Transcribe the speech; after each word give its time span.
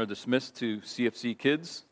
are 0.00 0.06
dismissed 0.06 0.54
to 0.56 0.78
CFC 0.78 1.36
Kids. 1.36 1.84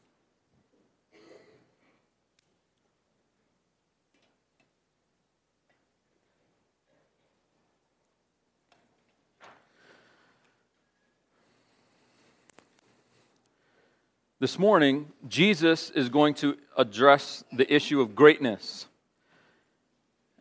This 14.38 14.58
morning, 14.58 15.10
Jesus 15.26 15.90
is 15.90 16.08
going 16.08 16.34
to 16.34 16.56
address 16.76 17.42
the 17.52 17.72
issue 17.74 18.00
of 18.00 18.14
greatness. 18.14 18.86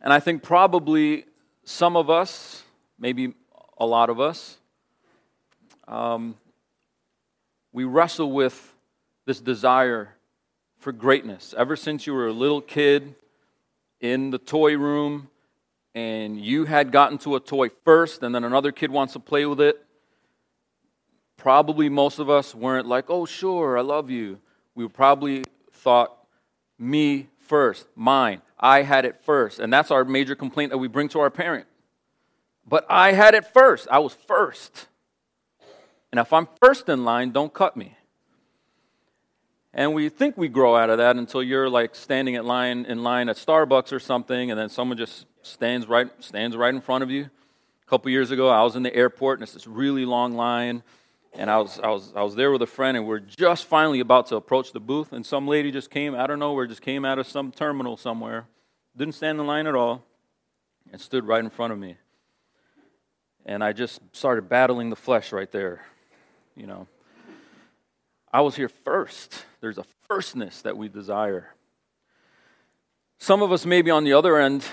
And 0.00 0.12
I 0.12 0.20
think 0.20 0.42
probably 0.42 1.24
some 1.64 1.96
of 1.96 2.10
us, 2.10 2.62
maybe 2.98 3.34
a 3.78 3.86
lot 3.86 4.08
of 4.08 4.20
us, 4.20 4.58
um, 5.88 6.36
we 7.76 7.84
wrestle 7.84 8.32
with 8.32 8.74
this 9.26 9.38
desire 9.38 10.08
for 10.78 10.92
greatness. 10.92 11.54
Ever 11.58 11.76
since 11.76 12.06
you 12.06 12.14
were 12.14 12.26
a 12.26 12.32
little 12.32 12.62
kid 12.62 13.14
in 14.00 14.30
the 14.30 14.38
toy 14.38 14.78
room 14.78 15.28
and 15.94 16.40
you 16.40 16.64
had 16.64 16.90
gotten 16.90 17.18
to 17.18 17.36
a 17.36 17.40
toy 17.40 17.68
first 17.84 18.22
and 18.22 18.34
then 18.34 18.44
another 18.44 18.72
kid 18.72 18.90
wants 18.90 19.12
to 19.12 19.18
play 19.18 19.44
with 19.44 19.60
it, 19.60 19.84
probably 21.36 21.90
most 21.90 22.18
of 22.18 22.30
us 22.30 22.54
weren't 22.54 22.86
like, 22.86 23.10
oh, 23.10 23.26
sure, 23.26 23.76
I 23.76 23.82
love 23.82 24.08
you. 24.08 24.40
We 24.74 24.88
probably 24.88 25.44
thought, 25.70 26.16
me 26.78 27.28
first, 27.40 27.86
mine. 27.94 28.40
I 28.58 28.84
had 28.84 29.04
it 29.04 29.22
first. 29.22 29.58
And 29.58 29.70
that's 29.70 29.90
our 29.90 30.06
major 30.06 30.34
complaint 30.34 30.70
that 30.70 30.78
we 30.78 30.88
bring 30.88 31.10
to 31.10 31.20
our 31.20 31.30
parent. 31.30 31.66
But 32.66 32.86
I 32.88 33.12
had 33.12 33.34
it 33.34 33.52
first. 33.52 33.86
I 33.90 33.98
was 33.98 34.14
first. 34.14 34.86
And 36.16 36.24
if 36.24 36.32
I'm 36.32 36.48
first 36.62 36.88
in 36.88 37.04
line, 37.04 37.30
don't 37.30 37.52
cut 37.52 37.76
me. 37.76 37.94
And 39.74 39.92
we 39.92 40.08
think 40.08 40.38
we 40.38 40.48
grow 40.48 40.74
out 40.74 40.88
of 40.88 40.96
that 40.96 41.14
until 41.16 41.42
you're 41.42 41.68
like 41.68 41.94
standing 41.94 42.36
at 42.36 42.44
line 42.46 42.86
in 42.86 43.02
line 43.02 43.28
at 43.28 43.36
Starbucks 43.36 43.92
or 43.92 43.98
something, 44.00 44.50
and 44.50 44.58
then 44.58 44.70
someone 44.70 44.96
just 44.96 45.26
stands 45.42 45.86
right 45.86 46.08
stands 46.24 46.56
right 46.56 46.74
in 46.74 46.80
front 46.80 47.04
of 47.04 47.10
you. 47.10 47.24
A 47.24 47.90
couple 47.90 48.10
years 48.10 48.30
ago, 48.30 48.48
I 48.48 48.62
was 48.62 48.76
in 48.76 48.82
the 48.82 48.96
airport, 48.96 49.40
and 49.40 49.42
it's 49.42 49.52
this 49.52 49.66
really 49.66 50.06
long 50.06 50.32
line, 50.32 50.82
and 51.34 51.50
I 51.50 51.58
was 51.58 51.78
I 51.80 51.88
was 51.88 52.14
I 52.16 52.22
was 52.22 52.34
there 52.34 52.50
with 52.50 52.62
a 52.62 52.66
friend, 52.66 52.96
and 52.96 53.06
we're 53.06 53.20
just 53.20 53.66
finally 53.66 54.00
about 54.00 54.28
to 54.28 54.36
approach 54.36 54.72
the 54.72 54.80
booth, 54.80 55.12
and 55.12 55.26
some 55.26 55.46
lady 55.46 55.70
just 55.70 55.90
came 55.90 56.14
out 56.14 56.30
of 56.30 56.38
nowhere, 56.38 56.66
just 56.66 56.80
came 56.80 57.04
out 57.04 57.18
of 57.18 57.26
some 57.26 57.52
terminal 57.52 57.98
somewhere, 57.98 58.46
didn't 58.96 59.16
stand 59.16 59.38
in 59.38 59.46
line 59.46 59.66
at 59.66 59.74
all, 59.74 60.02
and 60.90 60.98
stood 60.98 61.26
right 61.26 61.44
in 61.44 61.50
front 61.50 61.74
of 61.74 61.78
me. 61.78 61.98
And 63.44 63.62
I 63.62 63.74
just 63.74 64.00
started 64.12 64.48
battling 64.48 64.88
the 64.88 64.96
flesh 64.96 65.30
right 65.30 65.52
there 65.52 65.82
you 66.56 66.66
know. 66.66 66.86
I 68.32 68.40
was 68.40 68.56
here 68.56 68.68
first. 68.68 69.44
There's 69.60 69.78
a 69.78 69.84
firstness 70.08 70.62
that 70.62 70.76
we 70.76 70.88
desire. 70.88 71.54
Some 73.18 73.42
of 73.42 73.52
us 73.52 73.64
may 73.64 73.82
be 73.82 73.90
on 73.90 74.04
the 74.04 74.12
other 74.12 74.36
end 74.36 74.64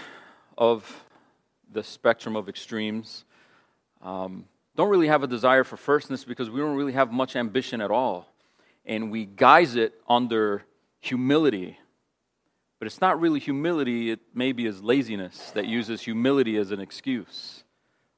of 0.57 1.03
the 1.71 1.83
spectrum 1.83 2.35
of 2.35 2.49
extremes. 2.49 3.25
Um, 4.01 4.45
don't 4.75 4.89
really 4.89 5.07
have 5.07 5.23
a 5.23 5.27
desire 5.27 5.63
for 5.63 5.77
firstness 5.77 6.23
because 6.23 6.49
we 6.49 6.59
don't 6.59 6.75
really 6.75 6.93
have 6.93 7.11
much 7.11 7.35
ambition 7.35 7.79
at 7.79 7.91
all. 7.91 8.27
And 8.85 9.11
we 9.11 9.25
guise 9.25 9.75
it 9.75 9.93
under 10.09 10.63
humility. 10.99 11.77
But 12.79 12.87
it's 12.87 12.99
not 12.99 13.21
really 13.21 13.39
humility, 13.39 14.11
it 14.11 14.19
maybe 14.33 14.65
is 14.65 14.83
laziness 14.83 15.51
that 15.51 15.67
uses 15.67 16.01
humility 16.01 16.57
as 16.57 16.71
an 16.71 16.81
excuse. 16.81 17.63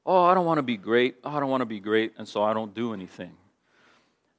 Oh, 0.04 0.24
I 0.24 0.34
don't 0.34 0.44
want 0.44 0.58
to 0.58 0.62
be 0.62 0.76
great. 0.76 1.16
Oh, 1.22 1.30
I 1.30 1.40
don't 1.40 1.50
want 1.50 1.60
to 1.60 1.66
be 1.66 1.78
great, 1.78 2.14
and 2.18 2.26
so 2.26 2.42
I 2.42 2.52
don't 2.52 2.74
do 2.74 2.92
anything. 2.92 3.32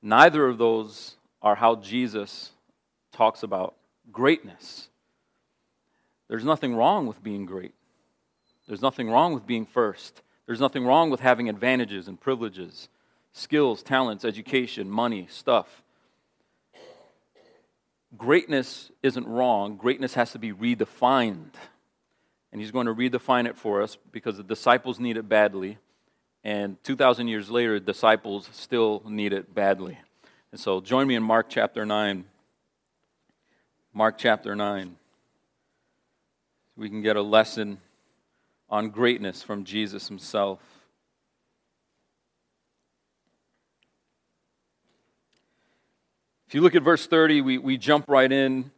Neither 0.07 0.47
of 0.47 0.57
those 0.57 1.17
are 1.41 1.55
how 1.55 1.75
Jesus 1.75 2.51
talks 3.11 3.43
about 3.43 3.75
greatness. 4.09 4.87
There's 6.29 6.45
nothing 6.45 6.75
wrong 6.75 7.07
with 7.07 7.21
being 7.21 7.45
great. 7.45 7.73
There's 8.69 8.81
nothing 8.81 9.09
wrong 9.09 9.33
with 9.33 9.45
being 9.45 9.65
first. 9.65 10.21
There's 10.45 10.61
nothing 10.61 10.85
wrong 10.85 11.09
with 11.09 11.19
having 11.19 11.49
advantages 11.49 12.07
and 12.07 12.17
privileges, 12.17 12.87
skills, 13.33 13.83
talents, 13.83 14.23
education, 14.23 14.89
money, 14.89 15.27
stuff. 15.29 15.83
Greatness 18.17 18.89
isn't 19.03 19.27
wrong. 19.27 19.75
Greatness 19.75 20.13
has 20.13 20.31
to 20.31 20.39
be 20.39 20.53
redefined. 20.53 21.51
And 22.53 22.61
he's 22.61 22.71
going 22.71 22.87
to 22.87 22.95
redefine 22.95 23.45
it 23.45 23.57
for 23.57 23.81
us 23.81 23.97
because 24.13 24.37
the 24.37 24.43
disciples 24.43 25.01
need 25.01 25.17
it 25.17 25.27
badly. 25.27 25.79
And 26.45 26.81
2,000 26.85 27.27
years 27.27 27.49
later, 27.49 27.77
disciples 27.77 28.47
still 28.53 29.03
need 29.05 29.33
it 29.33 29.53
badly. 29.53 29.97
And 30.51 30.59
so 30.59 30.79
join 30.79 31.07
me 31.07 31.15
in 31.15 31.23
Mark 31.23 31.47
chapter 31.49 31.85
9. 31.85 32.23
Mark 33.93 34.17
chapter 34.17 34.55
9. 34.55 34.95
We 36.77 36.89
can 36.89 37.01
get 37.01 37.15
a 37.15 37.21
lesson 37.21 37.79
on 38.69 38.89
greatness 38.89 39.43
from 39.43 39.65
Jesus 39.65 40.07
himself. 40.07 40.59
If 46.47 46.55
you 46.55 46.61
look 46.61 46.75
at 46.75 46.83
verse 46.83 47.05
30, 47.07 47.41
we, 47.41 47.57
we 47.57 47.77
jump 47.77 48.05
right 48.07 48.31
in 48.31 48.71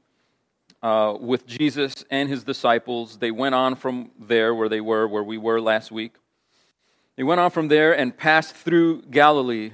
uh, 0.82 1.16
with 1.20 1.46
Jesus 1.46 2.04
and 2.10 2.28
his 2.28 2.44
disciples. 2.44 3.18
They 3.18 3.30
went 3.30 3.54
on 3.54 3.76
from 3.76 4.10
there 4.20 4.56
where 4.56 4.70
they 4.70 4.82
were, 4.82 5.08
where 5.08 5.24
we 5.24 5.38
were 5.38 5.62
last 5.62 5.92
week. 5.92 6.16
They 7.16 7.24
went 7.24 7.40
on 7.42 7.52
from 7.52 7.68
there 7.68 7.96
and 7.96 8.16
passed 8.16 8.56
through 8.56 9.04
Galilee, 9.04 9.74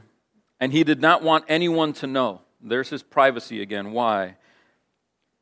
and 0.66 0.74
he 0.74 0.84
did 0.84 1.00
not 1.00 1.22
want 1.22 1.46
anyone 1.48 1.94
to 1.94 2.08
know. 2.08 2.42
There's 2.60 2.90
his 2.90 3.04
privacy 3.04 3.62
again. 3.62 3.92
Why? 3.92 4.38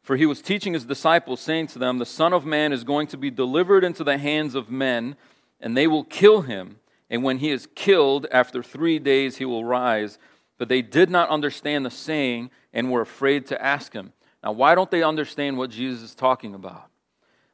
For 0.02 0.18
he 0.18 0.26
was 0.26 0.42
teaching 0.42 0.74
his 0.74 0.84
disciples, 0.84 1.40
saying 1.40 1.68
to 1.68 1.80
them, 1.80 1.98
The 1.98 2.06
Son 2.06 2.34
of 2.34 2.46
Man 2.46 2.74
is 2.74 2.84
going 2.84 3.08
to 3.08 3.16
be 3.16 3.32
delivered 3.32 3.86
into 3.86 4.04
the 4.04 4.18
hands 4.18 4.54
of 4.54 4.70
men, 4.70 5.16
and 5.62 5.78
they 5.78 5.88
will 5.88 6.04
kill 6.04 6.42
him. 6.42 6.82
And 7.10 7.24
when 7.24 7.38
he 7.38 7.52
is 7.52 7.70
killed, 7.74 8.28
after 8.34 8.62
three 8.62 9.00
days 9.00 9.38
he 9.38 9.46
will 9.46 9.64
rise. 9.64 10.20
But 10.58 10.68
they 10.68 10.82
did 10.82 11.10
not 11.10 11.30
understand 11.30 11.86
the 11.86 11.90
saying 11.90 12.52
and 12.74 12.92
were 12.92 13.00
afraid 13.00 13.46
to 13.46 13.66
ask 13.66 13.94
him. 13.94 14.12
Now, 14.44 14.52
why 14.52 14.76
don't 14.76 14.92
they 14.92 15.04
understand 15.04 15.58
what 15.58 15.70
Jesus 15.70 16.04
is 16.04 16.16
talking 16.16 16.54
about? 16.54 16.90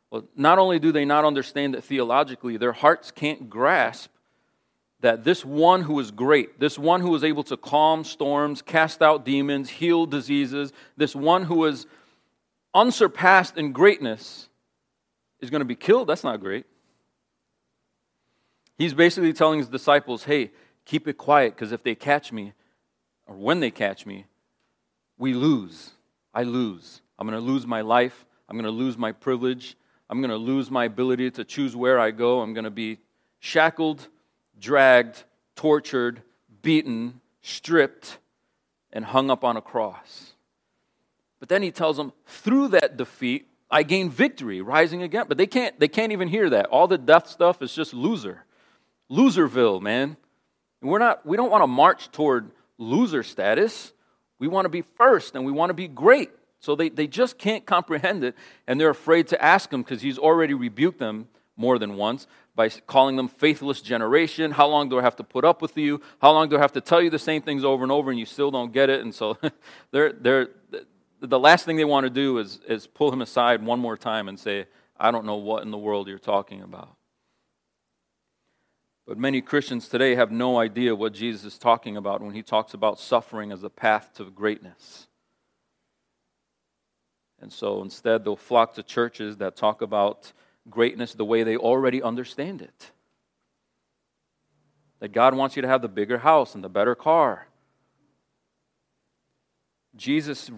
Well, 0.10 0.24
not 0.36 0.58
only 0.58 0.80
do 0.80 0.92
they 0.92 1.06
not 1.06 1.24
understand 1.24 1.76
it 1.76 1.84
theologically, 1.84 2.58
their 2.58 2.74
hearts 2.74 3.12
can't 3.12 3.48
grasp 3.48 4.10
that 5.02 5.24
this 5.24 5.46
one 5.46 5.82
who 5.84 6.00
is 6.00 6.12
great, 6.12 6.60
this 6.60 6.78
one 6.78 7.02
who 7.02 7.16
is 7.16 7.24
able 7.24 7.44
to 7.44 7.58
calm 7.58 8.04
storms, 8.04 8.62
cast 8.62 9.02
out 9.02 9.24
demons, 9.24 9.70
heal 9.70 10.06
diseases, 10.06 10.74
this 10.98 11.16
one 11.16 11.44
who 11.44 11.66
is 11.66 11.86
unsurpassed 12.74 13.58
in 13.58 13.72
greatness 13.72 14.50
is 15.40 15.50
going 15.50 15.62
to 15.62 15.66
be 15.66 15.76
killed, 15.76 16.08
that's 16.08 16.24
not 16.24 16.40
great. 16.40 16.66
He's 18.78 18.94
basically 18.94 19.34
telling 19.34 19.60
his 19.60 19.70
disciples, 19.70 20.26
hey, 20.26 20.52
keep 20.86 21.08
it 21.08 21.18
quiet 21.18 21.56
because 21.56 21.72
if 21.72 21.84
they 21.84 21.96
catch 21.96 22.32
me, 22.32 22.54
or 23.28 23.36
when 23.36 23.60
they 23.60 23.72
catch 23.72 24.06
me, 24.06 24.26
we 25.18 25.34
lose. 25.34 25.92
I 26.34 26.44
lose. 26.44 27.02
I'm 27.18 27.28
going 27.28 27.40
to 27.40 27.46
lose 27.46 27.68
my 27.68 27.82
life. 27.82 28.26
I'm 28.48 28.56
going 28.56 28.66
to 28.66 28.72
lose 28.72 28.98
my 28.98 29.12
privilege. 29.12 29.76
I'm 30.10 30.22
going 30.22 30.32
to 30.32 30.38
lose 30.38 30.72
my 30.72 30.86
ability 30.86 31.32
to 31.32 31.44
choose 31.44 31.76
where 31.76 32.00
I 32.00 32.12
go. 32.12 32.42
I'm 32.42 32.54
going 32.54 32.64
to 32.64 32.72
be 32.72 33.00
shackled 33.40 34.08
dragged, 34.60 35.24
tortured, 35.56 36.22
beaten, 36.62 37.22
stripped, 37.42 38.18
and 38.92 39.06
hung 39.06 39.30
up 39.30 39.44
on 39.44 39.58
a 39.58 39.62
cross. 39.62 40.34
But 41.40 41.50
then 41.50 41.64
he 41.64 41.72
tells 41.72 41.98
them, 41.98 42.12
through 42.26 42.70
that 42.70 42.98
defeat, 42.98 43.48
I 43.72 43.84
gain 43.84 44.10
victory, 44.10 44.62
rising 44.62 45.04
again. 45.04 45.26
But 45.28 45.38
they 45.38 45.48
can't, 45.48 45.80
they 45.80 45.88
can't 45.88 46.12
even 46.12 46.28
hear 46.28 46.50
that. 46.50 46.66
All 46.68 46.88
the 46.88 46.98
death 46.98 47.28
stuff 47.28 47.62
is 47.62 47.74
just 47.74 47.94
loser. 47.94 48.46
Loserville, 49.10 49.82
man. 49.82 50.18
And 50.82 50.90
we're 50.90 51.00
not, 51.00 51.26
we 51.26 51.38
don't 51.38 51.52
want 51.52 51.64
to 51.64 51.68
march 51.68 52.12
toward 52.12 52.52
loser 52.78 53.24
status. 53.24 53.94
We 54.40 54.48
want 54.48 54.66
to 54.66 54.70
be 54.70 54.82
first 54.82 55.36
and 55.36 55.46
we 55.46 55.52
want 55.52 55.70
to 55.70 55.76
be 55.76 55.88
great. 55.88 56.32
So 56.60 56.76
they, 56.76 56.90
they 56.90 57.08
just 57.08 57.38
can't 57.38 57.66
comprehend 57.66 58.24
it, 58.26 58.36
and 58.68 58.82
they're 58.82 58.90
afraid 58.90 59.28
to 59.30 59.42
ask 59.42 59.72
him 59.72 59.82
because 59.82 60.02
he's 60.02 60.18
already 60.18 60.54
rebuked 60.54 61.00
them 61.00 61.30
more 61.56 61.80
than 61.80 61.96
once 61.96 62.28
by 62.56 62.70
calling 62.70 63.16
them 63.16 63.28
faithless 63.28 63.82
generation. 63.82 64.52
How 64.52 64.68
long 64.68 64.90
do 64.90 65.00
I 65.00 65.02
have 65.02 65.16
to 65.18 65.24
put 65.24 65.46
up 65.46 65.62
with 65.62 65.78
you? 65.78 66.02
How 66.22 66.32
long 66.32 66.50
do 66.50 66.58
I 66.58 66.60
have 66.60 66.74
to 66.74 66.82
tell 66.82 67.02
you 67.02 67.10
the 67.10 67.20
same 67.20 67.42
things 67.42 67.64
over 67.64 67.84
and 67.84 67.92
over 67.92 68.12
and 68.12 68.20
you 68.20 68.26
still 68.26 68.52
don't 68.52 68.74
get 68.74 68.90
it? 68.90 69.02
And 69.02 69.14
so 69.14 69.38
they're, 69.92 70.12
they're, 70.14 70.50
the 71.22 71.40
last 71.40 71.66
thing 71.66 71.78
they 71.78 71.86
want 71.86 72.06
to 72.06 72.10
do 72.10 72.38
is, 72.38 72.60
is 72.68 72.88
pull 72.88 73.12
him 73.12 73.22
aside 73.22 73.64
one 73.64 73.80
more 73.80 73.98
time 73.98 74.28
and 74.28 74.40
say, 74.40 74.68
I 75.00 75.12
don't 75.12 75.26
know 75.26 75.36
what 75.36 75.64
in 75.64 75.72
the 75.72 75.78
world 75.78 76.08
you're 76.08 76.20
talking 76.20 76.62
about. 76.62 76.96
But 79.08 79.18
many 79.18 79.42
Christians 79.42 79.88
today 79.88 80.16
have 80.16 80.32
no 80.32 80.60
idea 80.60 80.96
what 80.96 81.14
Jesus 81.14 81.54
is 81.54 81.58
talking 81.58 81.98
about 81.98 82.22
when 82.22 82.36
he 82.36 82.44
talks 82.44 82.74
about 82.74 83.00
suffering 83.00 83.52
as 83.52 83.64
a 83.64 83.70
path 83.70 84.12
to 84.16 84.26
greatness. 84.26 85.08
And 87.42 87.52
so 87.52 87.82
instead, 87.82 88.24
they'll 88.24 88.36
flock 88.36 88.76
to 88.76 88.84
churches 88.84 89.38
that 89.38 89.56
talk 89.56 89.82
about 89.82 90.32
greatness 90.70 91.14
the 91.14 91.26
way 91.26 91.44
they 91.44 91.58
already 91.58 92.02
understand 92.02 92.62
it. 92.62 92.92
That 95.00 95.14
God 95.14 95.36
wants 95.36 95.56
you 95.56 95.62
to 95.62 95.68
have 95.68 95.82
the 95.82 95.88
bigger 95.88 96.20
house 96.20 96.56
and 96.56 96.64
the 96.64 96.70
better 96.70 96.96
car. 96.96 97.48
Jesus 99.96 100.50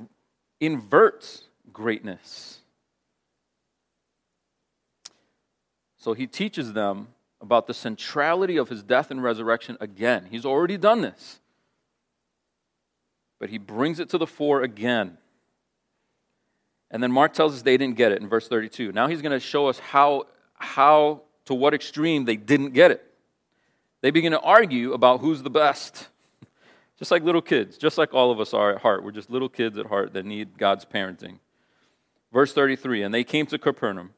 inverts 0.59 1.44
greatness. 1.74 2.59
So 5.98 6.13
he 6.13 6.25
teaches 6.25 6.74
them 6.74 7.09
about 7.42 7.68
the 7.68 7.74
centrality 7.74 8.57
of 8.57 8.69
his 8.69 8.83
death 8.83 9.12
and 9.12 9.21
resurrection 9.21 9.77
again. 9.80 10.27
He's 10.30 10.45
already 10.45 10.77
done 10.77 11.01
this. 11.01 11.39
But 13.39 13.50
he 13.50 13.57
brings 13.57 14.00
it 14.00 14.09
to 14.09 14.18
the 14.18 14.27
fore 14.27 14.62
again. 14.62 15.18
And 16.92 17.02
then 17.02 17.12
Mark 17.12 17.34
tells 17.34 17.56
us 17.56 17.62
they 17.62 17.78
didn't 17.78 17.96
get 17.96 18.12
it 18.12 18.22
in 18.22 18.28
verse 18.28 18.48
32. 18.48 18.92
Now 18.92 19.08
he's 19.08 19.22
going 19.22 19.32
to 19.32 19.40
show 19.40 19.68
us 19.68 19.80
how, 19.80 20.26
how, 20.56 21.22
to 21.46 21.54
what 21.54 21.74
extreme 21.74 22.26
they 22.26 22.36
didn't 22.36 22.72
get 22.72 22.92
it. 22.92 23.04
They 24.02 24.12
begin 24.12 24.34
to 24.34 24.40
argue 24.40 24.94
about 24.94 25.22
who's 25.22 25.42
the 25.42 25.50
best. 25.50 26.08
Just 27.00 27.12
like 27.12 27.24
little 27.24 27.42
kids, 27.42 27.80
just 27.80 27.98
like 27.98 28.14
all 28.14 28.30
of 28.30 28.40
us 28.40 28.54
are 28.54 28.76
at 28.76 28.82
heart. 28.82 29.04
We're 29.04 29.10
just 29.10 29.32
little 29.32 29.50
kids 29.50 29.76
at 29.80 29.88
heart 29.88 30.14
that 30.14 30.24
need 30.24 30.56
God's 30.60 30.86
parenting. 30.86 31.40
Verse 32.32 32.54
33 32.54 33.02
And 33.02 33.12
they 33.12 33.24
came 33.24 33.48
to 33.48 33.58
Capernaum. 33.58 34.12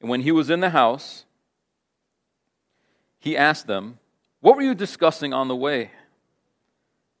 And 0.00 0.08
when 0.08 0.22
he 0.22 0.32
was 0.32 0.48
in 0.48 0.60
the 0.60 0.70
house, 0.70 1.26
he 3.18 3.36
asked 3.36 3.66
them, 3.66 3.98
What 4.40 4.56
were 4.56 4.62
you 4.62 4.74
discussing 4.74 5.34
on 5.34 5.48
the 5.48 5.56
way? 5.56 5.90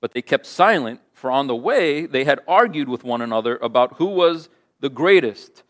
But 0.00 0.14
they 0.14 0.22
kept 0.22 0.46
silent, 0.46 1.00
for 1.22 1.30
on 1.30 1.46
the 1.46 1.54
way 1.54 2.04
they 2.04 2.24
had 2.24 2.40
argued 2.48 2.88
with 2.88 3.04
one 3.04 3.22
another 3.22 3.56
about 3.62 3.94
who 3.98 4.06
was 4.06 4.48
the 4.80 4.90
greatest. 4.90 5.62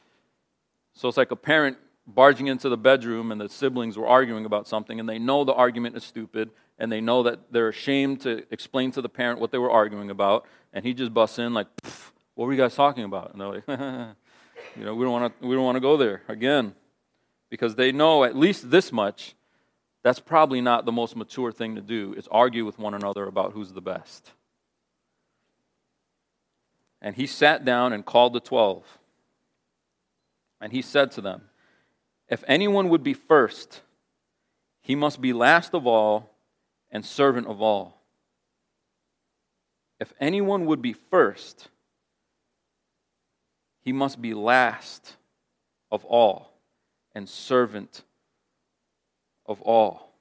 So 0.94 1.08
it's 1.08 1.18
like 1.18 1.30
a 1.30 1.36
parent 1.36 1.76
barging 2.06 2.46
into 2.46 2.70
the 2.70 2.78
bedroom 2.78 3.30
and 3.30 3.38
the 3.38 3.50
siblings 3.50 3.98
were 3.98 4.06
arguing 4.06 4.46
about 4.46 4.66
something 4.66 4.98
and 4.98 5.06
they 5.06 5.18
know 5.18 5.44
the 5.44 5.52
argument 5.52 5.94
is 5.94 6.04
stupid 6.04 6.50
and 6.78 6.90
they 6.90 7.02
know 7.02 7.22
that 7.24 7.52
they're 7.52 7.68
ashamed 7.68 8.22
to 8.22 8.44
explain 8.50 8.92
to 8.92 9.02
the 9.02 9.10
parent 9.10 9.40
what 9.40 9.50
they 9.52 9.58
were 9.58 9.70
arguing 9.70 10.08
about, 10.08 10.46
and 10.72 10.86
he 10.86 10.94
just 10.94 11.12
busts 11.12 11.38
in 11.38 11.52
like, 11.52 11.66
"What 12.34 12.46
were 12.46 12.52
you 12.52 12.58
guys 12.58 12.74
talking 12.74 13.04
about?" 13.04 13.32
And 13.32 13.40
they're 13.40 13.48
like, 13.48 13.68
"You 14.76 14.84
know, 14.86 14.94
we 14.94 15.04
don't 15.04 15.12
want 15.12 15.40
to 15.40 15.46
we 15.46 15.54
don't 15.54 15.64
want 15.64 15.76
to 15.76 15.80
go 15.80 15.98
there 15.98 16.22
again," 16.28 16.74
because 17.50 17.76
they 17.76 17.92
know 17.92 18.24
at 18.24 18.34
least 18.34 18.70
this 18.70 18.90
much. 18.90 19.34
That's 20.02 20.18
probably 20.18 20.60
not 20.60 20.84
the 20.84 20.92
most 20.92 21.14
mature 21.14 21.52
thing 21.52 21.76
to 21.76 21.80
do. 21.80 22.14
Is 22.14 22.26
argue 22.32 22.64
with 22.64 22.78
one 22.78 22.94
another 22.94 23.26
about 23.26 23.52
who's 23.52 23.72
the 23.72 23.82
best. 23.82 24.32
And 27.02 27.16
he 27.16 27.26
sat 27.26 27.64
down 27.64 27.92
and 27.92 28.06
called 28.06 28.32
the 28.32 28.40
twelve. 28.40 28.84
And 30.60 30.72
he 30.72 30.80
said 30.80 31.10
to 31.12 31.20
them, 31.20 31.42
If 32.28 32.44
anyone 32.46 32.88
would 32.88 33.02
be 33.02 33.12
first, 33.12 33.82
he 34.80 34.94
must 34.94 35.20
be 35.20 35.32
last 35.32 35.74
of 35.74 35.86
all 35.86 36.30
and 36.92 37.04
servant 37.04 37.48
of 37.48 37.60
all. 37.60 38.00
If 39.98 40.12
anyone 40.20 40.66
would 40.66 40.80
be 40.80 40.92
first, 40.92 41.68
he 43.80 43.92
must 43.92 44.22
be 44.22 44.32
last 44.32 45.16
of 45.90 46.04
all 46.04 46.52
and 47.14 47.28
servant 47.28 48.02
of 49.44 49.60
all. 49.62 50.12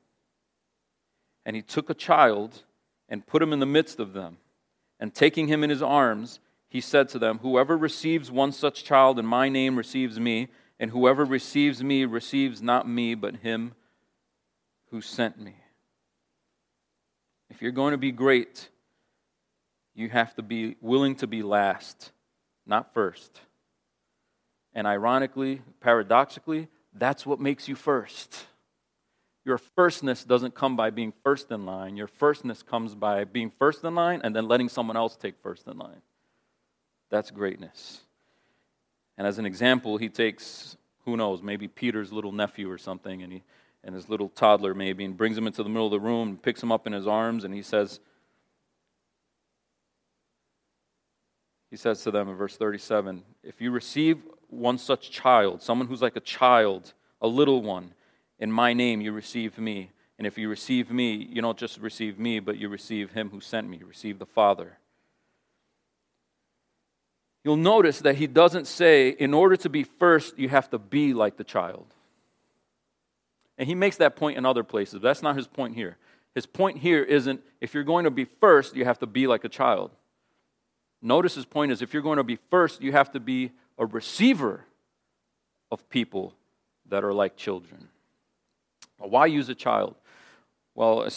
And 1.46 1.56
he 1.56 1.62
took 1.62 1.90
a 1.90 1.96
child 1.96 2.64
and 3.08 3.26
put 3.26 3.42
him 3.42 3.54
in 3.54 3.60
the 3.60 3.66
midst 3.66 4.00
of 4.00 4.14
them. 4.14 4.38
And 5.00 5.14
taking 5.14 5.48
him 5.48 5.64
in 5.64 5.72
his 5.72 5.82
arms, 5.82 6.40
he 6.72 6.80
said 6.80 7.10
to 7.10 7.20
them, 7.20 7.40
Whoever 7.40 7.78
receives 7.78 8.32
one 8.32 8.54
such 8.54 8.86
child 8.86 9.20
in 9.20 9.26
my 9.26 9.50
name 9.50 9.76
receives 9.76 10.18
me, 10.18 10.48
and 10.80 10.92
whoever 10.92 11.26
receives 11.26 11.84
me 11.84 12.06
receives 12.06 12.62
not 12.62 12.88
me, 12.88 13.14
but 13.14 13.36
him 13.36 13.74
who 14.90 15.02
sent 15.02 15.38
me. 15.38 15.56
If 17.50 17.62
you're 17.62 17.74
going 17.74 17.92
to 17.92 17.98
be 17.98 18.14
great, 18.14 18.70
you 19.94 20.08
have 20.08 20.34
to 20.36 20.42
be 20.42 20.78
willing 20.80 21.16
to 21.16 21.28
be 21.28 21.44
last, 21.44 22.14
not 22.66 22.94
first. 22.94 23.42
And 24.74 24.88
ironically, 24.88 25.64
paradoxically, 25.82 26.70
that's 26.94 27.26
what 27.26 27.42
makes 27.42 27.68
you 27.68 27.76
first. 27.76 28.46
Your 29.44 29.58
firstness 29.58 30.24
doesn't 30.24 30.56
come 30.56 30.78
by 30.78 30.90
being 30.90 31.12
first 31.22 31.52
in 31.52 31.66
line. 31.66 31.98
Your 31.98 32.08
firstness 32.08 32.64
comes 32.64 32.96
by 32.96 33.26
being 33.26 33.52
first 33.60 33.84
in 33.84 33.94
line 33.94 34.22
and 34.24 34.34
then 34.34 34.48
letting 34.48 34.70
someone 34.70 34.96
else 34.96 35.18
take 35.18 35.36
first 35.44 35.68
in 35.68 35.78
line. 35.78 36.02
That's 37.12 37.30
greatness. 37.30 38.02
And 39.18 39.28
as 39.28 39.38
an 39.38 39.46
example, 39.46 39.98
he 39.98 40.10
takes, 40.10 40.76
who 41.06 41.16
knows, 41.16 41.44
maybe 41.44 41.68
Peter's 41.68 42.12
little 42.12 42.32
nephew 42.32 42.72
or 42.72 42.80
something, 42.80 43.22
and 43.22 43.32
he 43.32 43.44
and 43.84 43.96
his 43.96 44.10
little 44.10 44.30
toddler 44.30 44.74
maybe 44.74 45.04
and 45.04 45.18
brings 45.18 45.38
him 45.38 45.48
into 45.48 45.64
the 45.64 45.70
middle 45.70 45.88
of 45.88 45.92
the 45.92 46.00
room 46.00 46.38
picks 46.38 46.62
him 46.62 46.72
up 46.72 46.86
in 46.86 46.94
his 46.94 47.08
arms 47.08 47.44
and 47.44 47.54
he 47.54 47.62
says 47.62 48.00
he 51.70 51.78
says 51.78 52.04
to 52.04 52.12
them 52.12 52.30
in 52.30 52.36
verse 52.36 52.56
37 52.58 53.24
if 53.44 53.60
you 53.60 53.72
receive 53.72 54.20
one 54.50 54.78
such 54.78 55.10
child 55.10 55.62
someone 55.62 55.88
who's 55.88 56.02
like 56.02 56.16
a 56.16 56.22
child 56.22 56.94
a 57.22 57.28
little 57.28 57.62
one 57.62 57.94
in 58.40 58.52
my 58.52 58.74
name 58.74 59.02
you 59.02 59.12
receive 59.12 59.58
me. 59.58 59.92
And 60.18 60.28
if 60.28 60.38
you 60.38 60.50
receive 60.50 60.92
me 60.92 61.14
you 61.14 61.42
don't 61.42 61.58
just 61.58 61.80
receive 61.80 62.20
me 62.20 62.40
but 62.40 62.58
you 62.58 62.70
receive 62.70 63.12
him 63.12 63.30
who 63.30 63.40
sent 63.40 63.68
me. 63.68 63.78
You 63.78 63.88
receive 63.88 64.20
the 64.20 64.26
father 64.26 64.78
you'll 67.44 67.58
notice 67.58 68.00
that 68.00 68.16
he 68.16 68.28
doesn't 68.28 68.68
say 68.68 69.10
in 69.10 69.34
order 69.34 69.56
to 69.56 69.70
be 69.70 69.84
first 69.84 70.38
you 70.38 70.50
have 70.50 70.70
to 70.70 70.78
be 70.78 71.14
like 71.14 71.38
the 71.38 71.44
child 71.44 71.88
and 73.62 73.68
he 73.68 73.76
makes 73.76 73.98
that 73.98 74.16
point 74.16 74.40
in 74.40 74.46
other 74.46 74.64
places, 74.64 74.96
but 74.96 75.04
that's 75.04 75.22
not 75.22 75.36
his 75.36 75.46
point 75.46 75.76
here. 75.76 75.98
His 76.34 76.48
point 76.48 76.80
here 76.80 77.04
isn't 77.04 77.42
if 77.60 77.76
you're 77.76 77.84
going 77.84 78.06
to 78.06 78.10
be 78.10 78.26
first, 78.26 78.76
you 78.76 78.86
have 78.86 78.98
to 79.00 79.06
be 79.06 79.28
like 79.28 79.44
a 79.44 79.50
child. 79.50 79.92
Notice 81.00 81.36
his 81.36 81.46
point 81.46 81.72
is 81.72 81.80
if 81.80 81.94
you're 81.94 82.02
going 82.02 82.18
to 82.18 82.24
be 82.24 82.40
first, 82.50 82.82
you 82.82 82.92
have 82.92 83.12
to 83.12 83.20
be 83.20 83.52
a 83.78 83.86
receiver 83.86 84.66
of 85.72 85.88
people 85.90 86.34
that 86.90 87.04
are 87.04 87.14
like 87.14 87.38
children. 87.38 87.90
Why 88.98 89.28
use 89.28 89.48
a 89.48 89.54
child? 89.54 89.94
Well, 90.74 91.08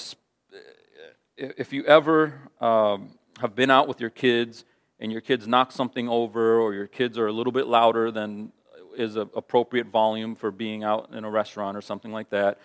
if 1.38 1.72
you 1.72 1.84
ever 1.84 2.40
um, 2.60 3.10
have 3.40 3.54
been 3.54 3.70
out 3.70 3.88
with 3.88 4.02
your 4.02 4.10
kids 4.10 4.66
and 5.04 5.12
your 5.12 5.20
kids 5.20 5.46
knock 5.46 5.70
something 5.70 6.08
over 6.08 6.58
or 6.58 6.72
your 6.72 6.86
kids 6.86 7.18
are 7.18 7.26
a 7.26 7.32
little 7.32 7.52
bit 7.52 7.66
louder 7.66 8.10
than 8.10 8.50
is 8.96 9.16
an 9.16 9.28
appropriate 9.36 9.88
volume 9.88 10.34
for 10.34 10.50
being 10.50 10.82
out 10.82 11.10
in 11.12 11.24
a 11.24 11.30
restaurant 11.30 11.76
or 11.76 11.82
something 11.82 12.10
like 12.10 12.30
that. 12.30 12.58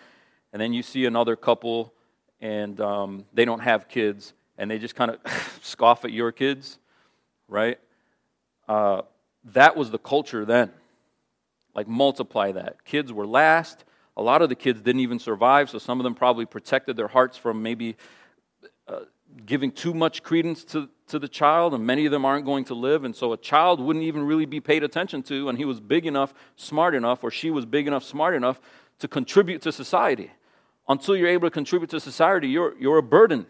And 0.50 0.60
then 0.60 0.72
you 0.72 0.82
see 0.82 1.04
another 1.04 1.36
couple 1.36 1.92
and 2.40 2.80
um, 2.80 3.26
they 3.34 3.44
don't 3.44 3.60
have 3.60 3.88
kids 3.88 4.32
and 4.56 4.70
they 4.70 4.78
just 4.78 4.94
kind 4.94 5.10
of 5.10 5.18
scoff 5.62 6.06
at 6.06 6.12
your 6.12 6.32
kids, 6.32 6.78
right? 7.46 7.78
Uh, 8.66 9.02
that 9.52 9.76
was 9.76 9.90
the 9.90 9.98
culture 9.98 10.46
then. 10.46 10.70
Like, 11.74 11.88
multiply 11.88 12.52
that. 12.52 12.86
Kids 12.86 13.12
were 13.12 13.26
last. 13.26 13.84
A 14.16 14.22
lot 14.22 14.40
of 14.40 14.48
the 14.48 14.54
kids 14.54 14.80
didn't 14.80 15.00
even 15.00 15.18
survive, 15.18 15.68
so 15.68 15.76
some 15.78 16.00
of 16.00 16.04
them 16.04 16.14
probably 16.14 16.46
protected 16.46 16.96
their 16.96 17.08
hearts 17.08 17.36
from 17.36 17.62
maybe 17.62 17.96
giving 19.46 19.72
too 19.72 19.94
much 19.94 20.22
credence 20.22 20.64
to, 20.64 20.88
to 21.08 21.18
the 21.18 21.28
child, 21.28 21.74
and 21.74 21.84
many 21.84 22.06
of 22.06 22.12
them 22.12 22.24
aren't 22.24 22.44
going 22.44 22.64
to 22.64 22.74
live. 22.74 23.04
And 23.04 23.14
so 23.14 23.32
a 23.32 23.36
child 23.36 23.80
wouldn't 23.80 24.04
even 24.04 24.24
really 24.24 24.46
be 24.46 24.60
paid 24.60 24.82
attention 24.82 25.22
to, 25.24 25.48
and 25.48 25.58
he 25.58 25.64
was 25.64 25.80
big 25.80 26.06
enough, 26.06 26.34
smart 26.56 26.94
enough, 26.94 27.24
or 27.24 27.30
she 27.30 27.50
was 27.50 27.66
big 27.66 27.86
enough, 27.86 28.04
smart 28.04 28.34
enough 28.34 28.60
to 29.00 29.08
contribute 29.08 29.62
to 29.62 29.72
society. 29.72 30.30
Until 30.88 31.16
you're 31.16 31.28
able 31.28 31.48
to 31.48 31.52
contribute 31.52 31.90
to 31.90 32.00
society, 32.00 32.48
you're, 32.48 32.76
you're 32.78 32.98
a 32.98 33.02
burden. 33.02 33.46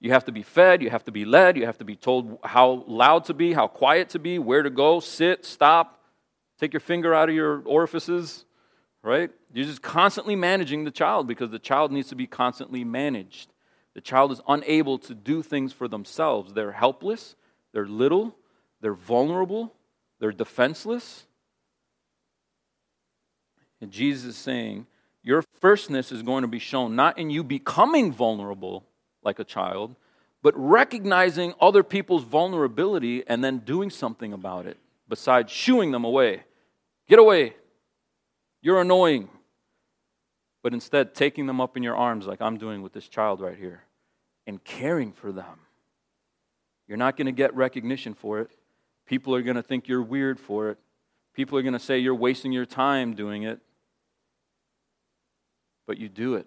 You 0.00 0.12
have 0.12 0.24
to 0.26 0.32
be 0.32 0.42
fed, 0.42 0.82
you 0.82 0.90
have 0.90 1.04
to 1.04 1.12
be 1.12 1.24
led, 1.24 1.56
you 1.56 1.64
have 1.66 1.78
to 1.78 1.84
be 1.84 1.96
told 1.96 2.38
how 2.44 2.84
loud 2.86 3.24
to 3.26 3.34
be, 3.34 3.54
how 3.54 3.66
quiet 3.66 4.10
to 4.10 4.18
be, 4.18 4.38
where 4.38 4.62
to 4.62 4.70
go, 4.70 5.00
sit, 5.00 5.44
stop, 5.44 6.00
take 6.60 6.72
your 6.72 6.80
finger 6.80 7.14
out 7.14 7.28
of 7.28 7.34
your 7.34 7.62
orifices, 7.64 8.44
right? 9.02 9.30
You're 9.52 9.64
just 9.64 9.82
constantly 9.82 10.36
managing 10.36 10.84
the 10.84 10.90
child 10.90 11.26
because 11.26 11.50
the 11.50 11.58
child 11.58 11.92
needs 11.92 12.08
to 12.08 12.14
be 12.14 12.26
constantly 12.26 12.84
managed. 12.84 13.50
The 13.96 14.02
child 14.02 14.30
is 14.30 14.42
unable 14.46 14.98
to 14.98 15.14
do 15.14 15.42
things 15.42 15.72
for 15.72 15.88
themselves. 15.88 16.52
They're 16.52 16.72
helpless, 16.72 17.34
they're 17.72 17.88
little, 17.88 18.36
they're 18.82 18.92
vulnerable, 18.92 19.72
they're 20.20 20.32
defenseless. 20.32 21.24
And 23.80 23.90
Jesus 23.90 24.24
is 24.26 24.36
saying, 24.36 24.86
Your 25.22 25.42
firstness 25.62 26.12
is 26.12 26.22
going 26.22 26.42
to 26.42 26.48
be 26.48 26.58
shown 26.58 26.94
not 26.94 27.16
in 27.16 27.30
you 27.30 27.42
becoming 27.42 28.12
vulnerable 28.12 28.84
like 29.24 29.38
a 29.38 29.44
child, 29.44 29.96
but 30.42 30.52
recognizing 30.58 31.54
other 31.58 31.82
people's 31.82 32.24
vulnerability 32.24 33.24
and 33.26 33.42
then 33.42 33.60
doing 33.60 33.88
something 33.88 34.34
about 34.34 34.66
it 34.66 34.76
besides 35.08 35.50
shooing 35.50 35.92
them 35.92 36.04
away. 36.04 36.42
Get 37.08 37.18
away. 37.18 37.56
You're 38.60 38.82
annoying. 38.82 39.30
But 40.62 40.74
instead, 40.74 41.14
taking 41.14 41.46
them 41.46 41.62
up 41.62 41.78
in 41.78 41.82
your 41.82 41.96
arms 41.96 42.26
like 42.26 42.42
I'm 42.42 42.58
doing 42.58 42.82
with 42.82 42.92
this 42.92 43.08
child 43.08 43.40
right 43.40 43.56
here 43.56 43.85
and 44.46 44.62
caring 44.62 45.12
for 45.12 45.32
them. 45.32 45.58
You're 46.88 46.98
not 46.98 47.16
going 47.16 47.26
to 47.26 47.32
get 47.32 47.54
recognition 47.54 48.14
for 48.14 48.40
it. 48.40 48.50
People 49.06 49.34
are 49.34 49.42
going 49.42 49.56
to 49.56 49.62
think 49.62 49.88
you're 49.88 50.02
weird 50.02 50.38
for 50.38 50.70
it. 50.70 50.78
People 51.34 51.58
are 51.58 51.62
going 51.62 51.72
to 51.74 51.78
say 51.78 51.98
you're 51.98 52.14
wasting 52.14 52.52
your 52.52 52.66
time 52.66 53.14
doing 53.14 53.42
it. 53.42 53.60
But 55.86 55.98
you 55.98 56.08
do 56.08 56.34
it 56.34 56.46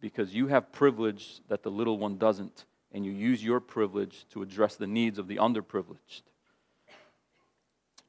because 0.00 0.34
you 0.34 0.48
have 0.48 0.72
privilege 0.72 1.40
that 1.48 1.62
the 1.62 1.70
little 1.70 1.98
one 1.98 2.18
doesn't, 2.18 2.64
and 2.92 3.04
you 3.04 3.12
use 3.12 3.42
your 3.42 3.60
privilege 3.60 4.26
to 4.30 4.42
address 4.42 4.76
the 4.76 4.86
needs 4.86 5.18
of 5.18 5.28
the 5.28 5.36
underprivileged. 5.36 6.22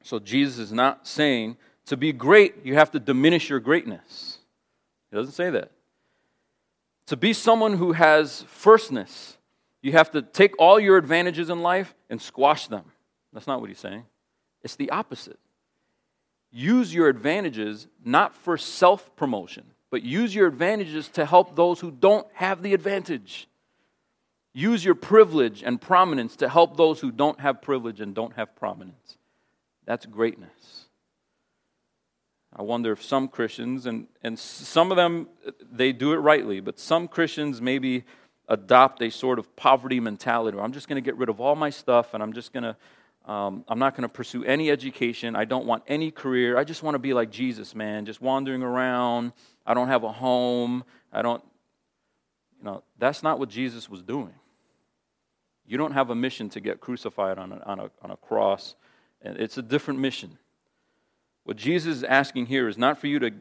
So 0.04 0.20
Jesus 0.20 0.58
is 0.58 0.72
not 0.72 1.08
saying 1.08 1.58
to 1.86 1.98
be 1.98 2.14
great, 2.14 2.66
you 2.66 2.76
have 2.76 2.92
to 2.92 3.00
diminish 3.00 3.50
your 3.50 3.60
greatness. 3.60 4.40
He 5.10 5.18
doesn't 5.18 5.34
say 5.34 5.50
that. 5.50 5.72
To 7.10 7.18
be 7.18 7.34
someone 7.34 7.74
who 7.74 7.94
has 7.94 8.44
firstness, 8.44 9.40
you 9.82 9.94
have 9.94 10.12
to 10.12 10.22
take 10.22 10.54
all 10.60 10.80
your 10.80 10.96
advantages 10.96 11.50
in 11.50 11.64
life 11.64 11.96
and 12.08 12.22
squash 12.22 12.68
them. 12.68 12.84
That's 13.34 13.48
not 13.48 13.62
what 13.62 13.70
he's 13.70 13.80
saying. 13.80 14.04
It's 14.62 14.76
the 14.76 14.92
opposite. 14.92 15.40
Use 16.52 16.94
your 16.94 17.10
advantages 17.10 17.88
not 18.06 18.36
for 18.36 18.60
self 18.60 19.16
promotion, 19.16 19.64
but 19.90 20.04
use 20.04 20.36
your 20.36 20.46
advantages 20.46 21.10
to 21.10 21.26
help 21.26 21.56
those 21.56 21.80
who 21.80 21.90
don't 21.90 22.28
have 22.34 22.62
the 22.62 22.76
advantage. 22.76 23.48
Use 24.54 24.86
your 24.86 24.94
privilege 24.94 25.64
and 25.64 25.82
prominence 25.82 26.36
to 26.36 26.48
help 26.48 26.78
those 26.78 27.00
who 27.00 27.12
don't 27.12 27.40
have 27.40 27.60
privilege 27.60 28.02
and 28.02 28.14
don't 28.14 28.36
have 28.36 28.56
prominence. 28.56 29.18
That's 29.88 30.06
greatness. 30.06 30.79
I 32.56 32.64
wonder 32.64 32.92
if 32.92 33.04
some 33.04 33.28
Christians, 33.28 33.86
and, 33.86 34.08
and 34.24 34.38
some 34.38 34.92
of 34.92 34.98
them, 34.98 35.28
they 35.72 35.92
do 35.92 36.14
it 36.14 36.18
rightly, 36.18 36.60
but 36.60 36.80
some 36.80 37.08
Christians 37.08 37.62
maybe 37.62 38.06
adopt 38.48 39.02
a 39.04 39.12
sort 39.12 39.38
of 39.38 39.56
poverty 39.56 40.00
mentality 40.00 40.58
I'm 40.58 40.72
just 40.72 40.88
going 40.88 41.02
to 41.02 41.06
get 41.06 41.16
rid 41.18 41.30
of 41.30 41.40
all 41.40 41.56
my 41.56 41.70
stuff 41.70 42.16
and 42.16 42.24
I'm 42.24 42.34
just 42.34 42.52
going 42.52 42.64
to, 42.64 43.32
um, 43.32 43.64
I'm 43.68 43.78
not 43.78 43.96
going 43.96 44.02
to 44.02 44.10
pursue 44.10 44.44
any 44.44 44.72
education. 44.72 45.36
I 45.36 45.46
don't 45.46 45.68
want 45.68 45.84
any 45.88 46.10
career. 46.10 46.58
I 46.58 46.64
just 46.64 46.82
want 46.82 46.96
to 46.96 47.00
be 47.00 47.14
like 47.14 47.30
Jesus, 47.30 47.76
man, 47.76 48.06
just 48.06 48.22
wandering 48.22 48.64
around. 48.64 49.34
I 49.68 49.76
don't 49.76 49.88
have 49.88 50.04
a 50.04 50.12
home. 50.12 50.84
I 51.14 51.22
don't, 51.22 51.44
you 52.58 52.66
know, 52.66 52.84
that's 52.98 53.22
not 53.22 53.38
what 53.38 53.50
Jesus 53.50 53.88
was 53.88 54.02
doing. 54.02 54.34
You 55.68 55.78
don't 55.78 55.92
have 55.92 56.10
a 56.10 56.16
mission 56.16 56.50
to 56.50 56.60
get 56.60 56.80
crucified 56.80 57.38
on 57.38 57.52
a, 57.52 57.60
on 57.64 57.80
a, 57.80 57.92
on 58.02 58.10
a 58.10 58.18
cross, 58.18 58.76
And 59.22 59.38
it's 59.38 59.60
a 59.60 59.62
different 59.62 60.00
mission. 60.00 60.40
What 61.44 61.58
Jesus 61.58 61.98
is 61.98 62.04
asking 62.04 62.48
here 62.48 62.68
is 62.68 62.78
not 62.78 63.00
for 63.00 63.08
you 63.08 63.20
to 63.20 63.32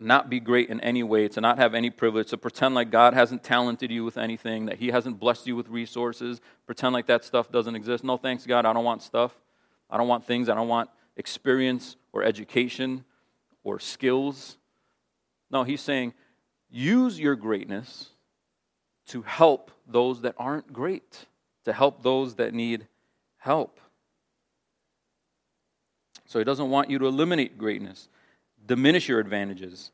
not 0.00 0.28
be 0.28 0.40
great 0.40 0.68
in 0.68 0.80
any 0.80 1.02
way, 1.02 1.28
to 1.28 1.40
not 1.40 1.58
have 1.58 1.74
any 1.74 1.88
privilege, 1.88 2.28
to 2.28 2.36
pretend 2.36 2.74
like 2.74 2.90
God 2.90 3.14
hasn't 3.14 3.42
talented 3.42 3.90
you 3.90 4.04
with 4.04 4.18
anything, 4.18 4.66
that 4.66 4.78
He 4.78 4.88
hasn't 4.88 5.18
blessed 5.18 5.46
you 5.46 5.56
with 5.56 5.68
resources, 5.68 6.40
pretend 6.66 6.92
like 6.92 7.06
that 7.06 7.24
stuff 7.24 7.50
doesn't 7.50 7.74
exist. 7.74 8.04
No, 8.04 8.16
thanks, 8.16 8.44
God, 8.46 8.66
I 8.66 8.72
don't 8.72 8.84
want 8.84 9.02
stuff. 9.02 9.32
I 9.88 9.96
don't 9.96 10.08
want 10.08 10.26
things. 10.26 10.48
I 10.48 10.54
don't 10.54 10.68
want 10.68 10.90
experience 11.16 11.96
or 12.12 12.22
education 12.22 13.04
or 13.62 13.78
skills. 13.78 14.58
No, 15.50 15.62
He's 15.62 15.80
saying, 15.80 16.14
use 16.70 17.18
your 17.18 17.36
greatness 17.36 18.10
to 19.08 19.22
help 19.22 19.70
those 19.86 20.22
that 20.22 20.34
aren't 20.38 20.72
great, 20.72 21.26
to 21.64 21.72
help 21.72 22.02
those 22.02 22.34
that 22.36 22.52
need 22.52 22.88
help. 23.36 23.78
So 26.26 26.38
he 26.38 26.44
doesn't 26.44 26.70
want 26.70 26.90
you 26.90 26.98
to 26.98 27.06
eliminate 27.06 27.58
greatness, 27.58 28.08
diminish 28.66 29.08
your 29.08 29.20
advantages, 29.20 29.90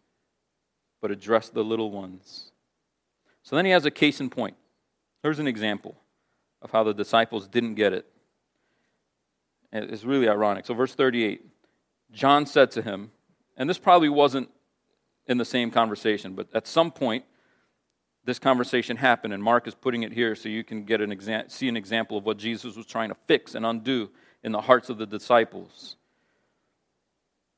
but 1.00 1.10
address 1.10 1.48
the 1.48 1.64
little 1.64 1.90
ones. 1.90 2.52
So 3.42 3.56
then 3.56 3.64
he 3.64 3.70
has 3.72 3.84
a 3.84 3.90
case 3.90 4.20
in 4.20 4.30
point. 4.30 4.56
Here's 5.22 5.38
an 5.38 5.46
example 5.46 5.96
of 6.62 6.70
how 6.70 6.84
the 6.84 6.94
disciples 6.94 7.48
didn't 7.48 7.74
get 7.74 7.92
it. 7.92 8.06
It's 9.72 10.04
really 10.04 10.28
ironic. 10.28 10.66
So, 10.66 10.74
verse 10.74 10.94
38 10.94 11.42
John 12.12 12.44
said 12.44 12.70
to 12.72 12.82
him, 12.82 13.12
and 13.56 13.70
this 13.70 13.78
probably 13.78 14.08
wasn't 14.08 14.50
in 15.26 15.38
the 15.38 15.44
same 15.44 15.70
conversation, 15.70 16.34
but 16.34 16.48
at 16.52 16.66
some 16.66 16.90
point, 16.90 17.24
this 18.24 18.38
conversation 18.38 18.96
happened, 18.96 19.32
and 19.32 19.42
Mark 19.42 19.66
is 19.68 19.74
putting 19.74 20.02
it 20.02 20.12
here 20.12 20.34
so 20.34 20.48
you 20.48 20.64
can 20.64 20.84
get 20.84 21.00
an 21.00 21.10
exa- 21.10 21.50
see 21.50 21.68
an 21.68 21.76
example 21.76 22.18
of 22.18 22.24
what 22.24 22.36
Jesus 22.36 22.76
was 22.76 22.84
trying 22.84 23.10
to 23.10 23.16
fix 23.26 23.54
and 23.54 23.64
undo 23.64 24.10
in 24.42 24.52
the 24.52 24.60
hearts 24.60 24.90
of 24.90 24.98
the 24.98 25.06
disciples. 25.06 25.96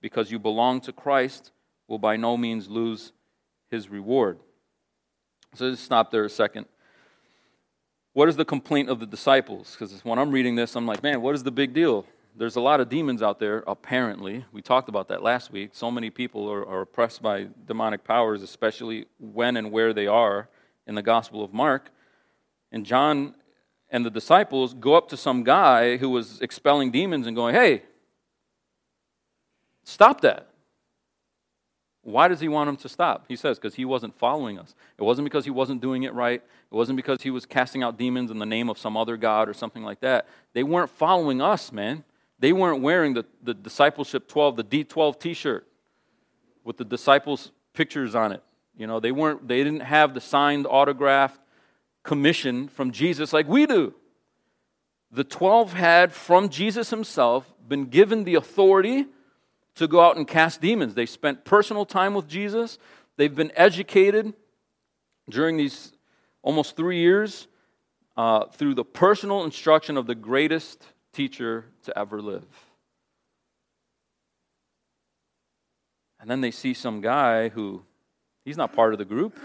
because 0.00 0.30
you 0.30 0.38
belong 0.38 0.80
to 0.82 0.92
Christ 0.92 1.52
will 1.88 1.98
by 1.98 2.16
no 2.16 2.36
means 2.36 2.68
lose 2.68 3.12
his 3.70 3.88
reward. 3.88 4.38
So 5.54 5.70
just 5.70 5.84
stop 5.84 6.10
there 6.10 6.24
a 6.24 6.30
second. 6.30 6.66
What 8.12 8.28
is 8.28 8.36
the 8.36 8.44
complaint 8.44 8.88
of 8.88 8.98
the 9.00 9.06
disciples? 9.06 9.76
Because 9.78 10.04
when 10.04 10.18
I'm 10.18 10.30
reading 10.30 10.54
this, 10.54 10.74
I'm 10.74 10.86
like, 10.86 11.02
man, 11.02 11.20
what 11.20 11.34
is 11.34 11.42
the 11.42 11.50
big 11.50 11.72
deal? 11.72 12.06
There's 12.34 12.56
a 12.56 12.60
lot 12.60 12.80
of 12.80 12.88
demons 12.88 13.22
out 13.22 13.38
there, 13.38 13.64
apparently. 13.66 14.44
We 14.52 14.60
talked 14.60 14.88
about 14.88 15.08
that 15.08 15.22
last 15.22 15.50
week. 15.50 15.70
So 15.72 15.90
many 15.90 16.10
people 16.10 16.50
are, 16.50 16.66
are 16.66 16.82
oppressed 16.82 17.22
by 17.22 17.48
demonic 17.66 18.04
powers, 18.04 18.42
especially 18.42 19.06
when 19.18 19.56
and 19.56 19.72
where 19.72 19.94
they 19.94 20.06
are 20.06 20.48
in 20.86 20.94
the 20.94 21.02
Gospel 21.02 21.42
of 21.42 21.54
Mark. 21.54 21.90
And 22.70 22.84
John 22.84 23.34
and 23.90 24.04
the 24.04 24.10
disciples 24.10 24.74
go 24.74 24.94
up 24.94 25.08
to 25.08 25.16
some 25.16 25.44
guy 25.44 25.96
who 25.96 26.10
was 26.10 26.40
expelling 26.40 26.90
demons 26.90 27.26
and 27.26 27.34
going, 27.34 27.54
hey, 27.54 27.82
Stop 29.86 30.20
that. 30.22 30.48
Why 32.02 32.26
does 32.28 32.40
he 32.40 32.48
want 32.48 32.68
him 32.68 32.76
to 32.78 32.88
stop? 32.88 33.24
He 33.28 33.36
says, 33.36 33.58
because 33.58 33.76
he 33.76 33.84
wasn't 33.84 34.18
following 34.18 34.58
us. 34.58 34.74
It 34.98 35.02
wasn't 35.02 35.26
because 35.26 35.44
he 35.44 35.50
wasn't 35.50 35.80
doing 35.80 36.02
it 36.02 36.12
right. 36.12 36.42
It 36.42 36.74
wasn't 36.74 36.96
because 36.96 37.22
he 37.22 37.30
was 37.30 37.46
casting 37.46 37.84
out 37.84 37.96
demons 37.96 38.30
in 38.30 38.38
the 38.38 38.46
name 38.46 38.68
of 38.68 38.78
some 38.78 38.96
other 38.96 39.16
God 39.16 39.48
or 39.48 39.54
something 39.54 39.84
like 39.84 40.00
that. 40.00 40.26
They 40.54 40.64
weren't 40.64 40.90
following 40.90 41.40
us, 41.40 41.72
man. 41.72 42.04
They 42.38 42.52
weren't 42.52 42.82
wearing 42.82 43.14
the, 43.14 43.24
the 43.42 43.54
Discipleship 43.54 44.28
12, 44.28 44.56
the 44.56 44.64
D12 44.64 45.20
t 45.20 45.34
shirt 45.34 45.66
with 46.64 46.76
the 46.76 46.84
disciples' 46.84 47.52
pictures 47.72 48.14
on 48.14 48.32
it. 48.32 48.42
You 48.76 48.88
know, 48.88 48.98
they 48.98 49.12
weren't, 49.12 49.46
they 49.46 49.62
didn't 49.62 49.80
have 49.80 50.14
the 50.14 50.20
signed, 50.20 50.66
autographed 50.68 51.40
commission 52.02 52.68
from 52.68 52.90
Jesus 52.90 53.32
like 53.32 53.48
we 53.48 53.66
do. 53.66 53.94
The 55.12 55.24
12 55.24 55.74
had, 55.74 56.12
from 56.12 56.48
Jesus 56.48 56.90
himself, 56.90 57.52
been 57.66 57.86
given 57.86 58.24
the 58.24 58.34
authority 58.34 59.06
to 59.76 59.86
go 59.86 60.00
out 60.00 60.16
and 60.16 60.26
cast 60.26 60.60
demons. 60.60 60.94
They 60.94 61.06
spent 61.06 61.44
personal 61.44 61.86
time 61.86 62.14
with 62.14 62.28
Jesus. 62.28 62.78
They've 63.16 63.34
been 63.34 63.52
educated 63.54 64.34
during 65.28 65.56
these 65.56 65.92
almost 66.42 66.76
three 66.76 66.98
years 66.98 67.48
uh, 68.16 68.46
through 68.46 68.74
the 68.74 68.84
personal 68.84 69.44
instruction 69.44 69.96
of 69.96 70.06
the 70.06 70.14
greatest 70.14 70.86
teacher 71.12 71.66
to 71.84 71.98
ever 71.98 72.20
live. 72.20 72.46
And 76.20 76.30
then 76.30 76.40
they 76.40 76.50
see 76.50 76.74
some 76.74 77.00
guy 77.00 77.50
who, 77.50 77.82
he's 78.44 78.56
not 78.56 78.72
part 78.72 78.92
of 78.92 78.98
the 78.98 79.04
group. 79.04 79.38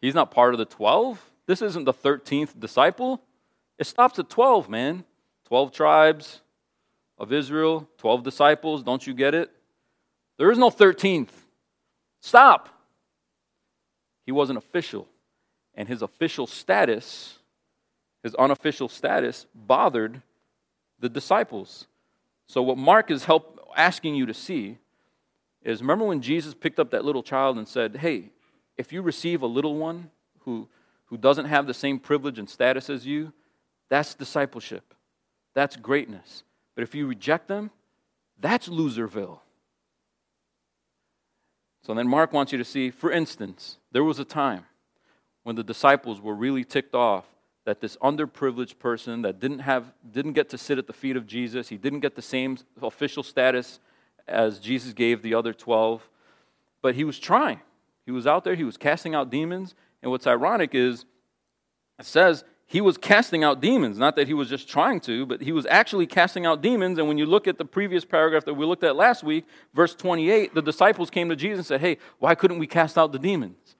He's 0.00 0.14
not 0.14 0.30
part 0.30 0.54
of 0.54 0.58
the 0.58 0.64
12. 0.64 1.30
This 1.46 1.62
isn't 1.62 1.84
the 1.84 1.92
13th 1.92 2.58
disciple. 2.58 3.22
It 3.78 3.86
stops 3.86 4.18
at 4.18 4.30
12, 4.30 4.68
man. 4.68 5.04
12 5.46 5.72
tribes, 5.72 6.40
of 7.24 7.32
Israel, 7.32 7.88
12 7.98 8.22
disciples. 8.22 8.82
Don't 8.82 9.04
you 9.06 9.14
get 9.14 9.34
it? 9.34 9.50
There 10.36 10.50
is 10.50 10.58
no 10.58 10.70
13th. 10.70 11.30
Stop. 12.20 12.68
He 14.26 14.32
was 14.32 14.50
an 14.50 14.56
official, 14.56 15.08
and 15.74 15.88
his 15.88 16.02
official 16.02 16.46
status, 16.46 17.38
his 18.22 18.34
unofficial 18.34 18.88
status, 18.88 19.46
bothered 19.54 20.22
the 21.00 21.08
disciples. 21.08 21.86
So, 22.46 22.62
what 22.62 22.78
Mark 22.78 23.10
is 23.10 23.24
help, 23.24 23.58
asking 23.76 24.14
you 24.14 24.26
to 24.26 24.34
see 24.34 24.78
is 25.62 25.80
remember 25.80 26.04
when 26.04 26.20
Jesus 26.20 26.54
picked 26.54 26.78
up 26.78 26.90
that 26.90 27.04
little 27.04 27.22
child 27.22 27.56
and 27.56 27.66
said, 27.66 27.96
Hey, 27.96 28.30
if 28.76 28.92
you 28.92 29.02
receive 29.02 29.42
a 29.42 29.46
little 29.46 29.76
one 29.76 30.10
who, 30.40 30.68
who 31.06 31.16
doesn't 31.16 31.46
have 31.46 31.66
the 31.66 31.74
same 31.74 31.98
privilege 31.98 32.38
and 32.38 32.48
status 32.48 32.90
as 32.90 33.06
you, 33.06 33.32
that's 33.88 34.14
discipleship. 34.14 34.94
That's 35.54 35.76
greatness. 35.76 36.42
But 36.74 36.82
if 36.82 36.94
you 36.94 37.06
reject 37.06 37.48
them, 37.48 37.70
that's 38.40 38.68
loserville. 38.68 39.38
So 41.82 41.94
then 41.94 42.08
Mark 42.08 42.32
wants 42.32 42.50
you 42.50 42.58
to 42.58 42.64
see, 42.64 42.90
for 42.90 43.12
instance, 43.12 43.78
there 43.92 44.04
was 44.04 44.18
a 44.18 44.24
time 44.24 44.64
when 45.42 45.54
the 45.54 45.62
disciples 45.62 46.20
were 46.20 46.34
really 46.34 46.64
ticked 46.64 46.94
off 46.94 47.26
that 47.66 47.80
this 47.80 47.96
underprivileged 47.98 48.78
person 48.78 49.22
that 49.22 49.38
didn't 49.38 49.60
have 49.60 49.92
didn't 50.10 50.32
get 50.32 50.48
to 50.50 50.58
sit 50.58 50.78
at 50.78 50.86
the 50.86 50.92
feet 50.92 51.16
of 51.16 51.26
Jesus, 51.26 51.68
he 51.68 51.76
didn't 51.76 52.00
get 52.00 52.14
the 52.14 52.22
same 52.22 52.58
official 52.82 53.22
status 53.22 53.80
as 54.26 54.58
Jesus 54.58 54.92
gave 54.92 55.22
the 55.22 55.34
other 55.34 55.52
12, 55.52 56.08
but 56.82 56.94
he 56.94 57.04
was 57.04 57.18
trying. 57.18 57.60
He 58.06 58.12
was 58.12 58.26
out 58.26 58.44
there, 58.44 58.54
he 58.54 58.64
was 58.64 58.76
casting 58.76 59.14
out 59.14 59.30
demons, 59.30 59.74
and 60.02 60.10
what's 60.10 60.26
ironic 60.26 60.74
is 60.74 61.04
It 61.98 62.06
says 62.06 62.44
he 62.66 62.80
was 62.80 62.96
casting 62.96 63.44
out 63.44 63.60
demons. 63.60 63.98
Not 63.98 64.16
that 64.16 64.26
he 64.26 64.34
was 64.34 64.48
just 64.48 64.68
trying 64.68 65.00
to, 65.00 65.26
but 65.26 65.42
he 65.42 65.52
was 65.52 65.66
actually 65.66 66.06
casting 66.06 66.46
out 66.46 66.62
demons. 66.62 66.98
And 66.98 67.06
when 67.06 67.18
you 67.18 67.26
look 67.26 67.46
at 67.46 67.58
the 67.58 67.64
previous 67.64 68.04
paragraph 68.04 68.44
that 68.46 68.54
we 68.54 68.64
looked 68.64 68.84
at 68.84 68.96
last 68.96 69.22
week, 69.22 69.46
verse 69.74 69.94
28, 69.94 70.54
the 70.54 70.62
disciples 70.62 71.10
came 71.10 71.28
to 71.28 71.36
Jesus 71.36 71.58
and 71.58 71.66
said, 71.66 71.80
Hey, 71.80 71.98
why 72.18 72.34
couldn't 72.34 72.58
we 72.58 72.66
cast 72.66 72.96
out 72.96 73.12
the 73.12 73.18
demons? 73.18 73.76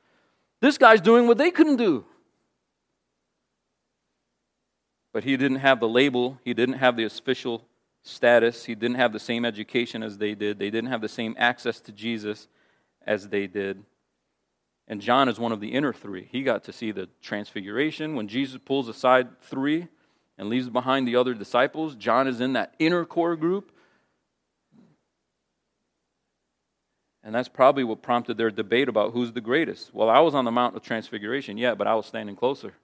This 0.61 0.79
guy's 0.79 1.00
doing 1.00 1.26
what 1.26 1.38
they 1.38 1.50
couldn't 1.50 1.76
do. 1.76 2.05
But 5.12 5.25
he 5.25 5.37
didn't 5.37 5.59
have 5.59 5.81
the 5.81 5.88
label, 5.88 6.38
he 6.45 6.55
didn't 6.55 6.76
have 6.76 6.97
the 6.97 7.05
official 7.05 7.64
status, 8.03 8.64
he 8.64 8.75
didn't 8.75 8.97
have 8.97 9.12
the 9.12 9.21
same 9.21 9.45
education 9.45 10.03
as 10.03 10.19
they 10.19 10.35
did, 10.35 10.59
they 10.59 10.71
didn't 10.71 10.91
have 10.91 11.00
the 11.00 11.09
same 11.09 11.35
access 11.38 11.81
to 11.81 11.93
Jesus 11.93 12.49
as 13.07 13.29
they 13.29 13.47
did. 13.47 13.85
And 14.87 15.00
John 15.00 15.29
is 15.29 15.38
one 15.38 15.53
of 15.53 15.61
the 15.61 15.73
inner 15.73 15.93
three. 15.93 16.29
He 16.31 16.43
got 16.43 16.64
to 16.64 16.73
see 16.73 16.93
the 16.93 17.09
transfiguration. 17.23 18.14
When 18.14 18.29
Jesus 18.29 18.61
pulls 18.62 18.88
aside 18.88 19.41
three 19.41 19.88
and 20.37 20.49
leaves 20.49 20.69
behind 20.69 21.09
the 21.09 21.17
other 21.17 21.33
disciples, 21.33 21.95
John 21.95 22.29
is 22.29 22.41
in 22.41 22.53
that 22.53 22.75
inner 22.79 23.05
core 23.05 23.37
group. 23.37 23.73
And 27.23 27.35
that's 27.35 27.49
probably 27.49 27.85
what 27.85 28.03
prompted 28.03 28.37
their 28.37 28.50
debate 28.50 28.88
about 28.88 29.12
who's 29.12 29.33
the 29.33 29.41
greatest. 29.41 29.95
Well, 29.95 30.11
I 30.11 30.21
was 30.21 30.35
on 30.35 30.45
the 30.45 30.50
Mount 30.50 30.76
of 30.76 30.83
Transfiguration, 30.83 31.57
yeah, 31.57 31.75
but 31.75 31.87
I 31.87 31.95
was 31.95 32.05
standing 32.05 32.37
closer. 32.37 32.75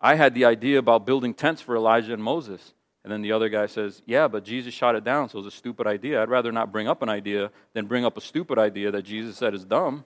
I 0.00 0.16
had 0.16 0.34
the 0.34 0.44
idea 0.44 0.80
about 0.80 1.06
building 1.06 1.34
tents 1.34 1.62
for 1.62 1.76
Elijah 1.76 2.12
and 2.12 2.22
Moses. 2.22 2.74
And 3.04 3.12
then 3.12 3.22
the 3.22 3.32
other 3.32 3.48
guy 3.48 3.66
says, 3.66 4.02
Yeah, 4.06 4.28
but 4.28 4.44
Jesus 4.44 4.72
shot 4.72 4.94
it 4.94 5.04
down, 5.04 5.28
so 5.28 5.38
it 5.38 5.44
was 5.44 5.54
a 5.54 5.56
stupid 5.56 5.86
idea. 5.86 6.22
I'd 6.22 6.28
rather 6.28 6.52
not 6.52 6.70
bring 6.70 6.86
up 6.86 7.02
an 7.02 7.08
idea 7.08 7.50
than 7.72 7.86
bring 7.86 8.04
up 8.04 8.16
a 8.16 8.20
stupid 8.20 8.58
idea 8.58 8.90
that 8.92 9.02
Jesus 9.02 9.36
said 9.36 9.54
is 9.54 9.64
dumb. 9.64 10.04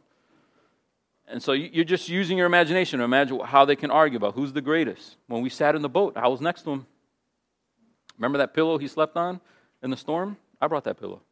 And 1.29 1.43
so 1.43 1.53
you're 1.53 1.85
just 1.85 2.09
using 2.09 2.38
your 2.38 2.47
imagination 2.47 3.00
to 3.00 3.05
imagine 3.05 3.41
how 3.41 3.65
they 3.65 3.75
can 3.75 3.91
argue 3.91 4.17
about 4.17 4.35
who's 4.35 4.53
the 4.53 4.61
greatest. 4.61 5.17
When 5.26 5.43
we 5.43 5.50
sat 5.50 5.75
in 5.75 5.83
the 5.83 5.88
boat, 5.88 6.17
I 6.17 6.29
was 6.29 6.41
next 6.41 6.62
to 6.62 6.71
him. 6.71 6.87
Remember 8.17 8.38
that 8.38 8.55
pillow 8.55 8.79
he 8.79 8.87
slept 8.87 9.17
on 9.17 9.41
in 9.83 9.91
the 9.91 9.97
storm? 9.97 10.37
I 10.61 10.69
brought 10.69 10.85
that 10.85 10.99
pillow. 10.99 11.23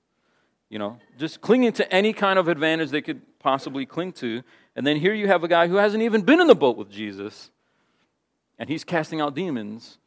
You 0.69 0.79
know, 0.81 0.99
just 1.17 1.41
clinging 1.41 1.73
to 1.75 1.93
any 1.93 2.13
kind 2.13 2.39
of 2.39 2.49
advantage 2.49 2.91
they 2.91 3.03
could 3.03 3.23
possibly 3.39 3.87
cling 3.87 4.13
to. 4.15 4.43
And 4.75 4.85
then 4.85 4.97
here 4.97 5.15
you 5.15 5.29
have 5.29 5.45
a 5.45 5.49
guy 5.49 5.69
who 5.69 5.77
hasn't 5.77 6.03
even 6.03 6.23
been 6.23 6.41
in 6.41 6.49
the 6.49 6.55
boat 6.57 6.77
with 6.77 6.91
Jesus, 6.91 7.51
and 8.59 8.69
he's 8.69 8.83
casting 8.83 9.21
out 9.21 9.37
demons 9.37 9.99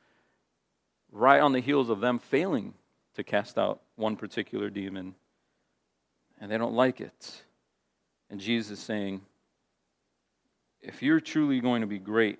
right 1.12 1.40
on 1.40 1.54
the 1.54 1.60
heels 1.60 1.90
of 1.90 2.00
them 2.00 2.20
failing 2.20 2.74
to 3.16 3.24
cast 3.24 3.58
out 3.58 3.82
one 3.96 4.16
particular 4.16 4.70
demon. 4.70 5.16
And 6.40 6.52
they 6.52 6.58
don't 6.58 6.74
like 6.74 7.02
it. 7.02 7.44
And 8.30 8.40
Jesus 8.40 8.80
is 8.80 8.86
saying, 8.86 9.22
if 10.82 11.02
you're 11.02 11.20
truly 11.20 11.60
going 11.60 11.82
to 11.82 11.88
be 11.88 12.00
great, 12.00 12.40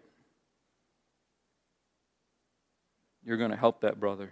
you're 3.26 3.38
going 3.38 3.52
to 3.52 3.58
help 3.58 3.82
that 3.82 4.00
brother. 4.00 4.32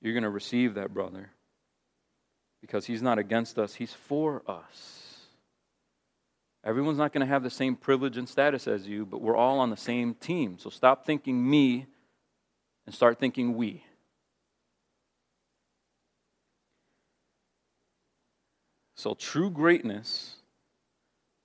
You're 0.00 0.12
going 0.12 0.22
to 0.22 0.30
receive 0.30 0.74
that 0.74 0.94
brother. 0.94 1.30
Because 2.60 2.86
he's 2.86 3.02
not 3.02 3.18
against 3.18 3.58
us, 3.58 3.74
he's 3.74 3.92
for 3.92 4.42
us. 4.46 5.00
Everyone's 6.64 6.96
not 6.96 7.12
going 7.12 7.20
to 7.20 7.30
have 7.30 7.42
the 7.42 7.50
same 7.50 7.76
privilege 7.76 8.16
and 8.16 8.26
status 8.26 8.66
as 8.66 8.86
you, 8.86 9.04
but 9.04 9.20
we're 9.20 9.36
all 9.36 9.58
on 9.58 9.68
the 9.68 9.76
same 9.76 10.14
team. 10.14 10.56
So 10.58 10.70
stop 10.70 11.04
thinking 11.04 11.48
me 11.48 11.86
and 12.86 12.94
start 12.94 13.18
thinking 13.18 13.56
we. 13.56 13.84
So, 18.94 19.14
true 19.14 19.50
greatness, 19.50 20.36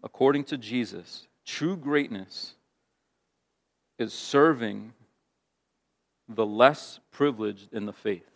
according 0.03 0.45
to 0.45 0.57
Jesus, 0.57 1.27
true 1.45 1.75
greatness 1.75 2.53
is 3.97 4.13
serving 4.13 4.93
the 6.27 6.45
less 6.45 6.99
privileged 7.11 7.73
in 7.73 7.85
the 7.85 7.93
faith. 7.93 8.29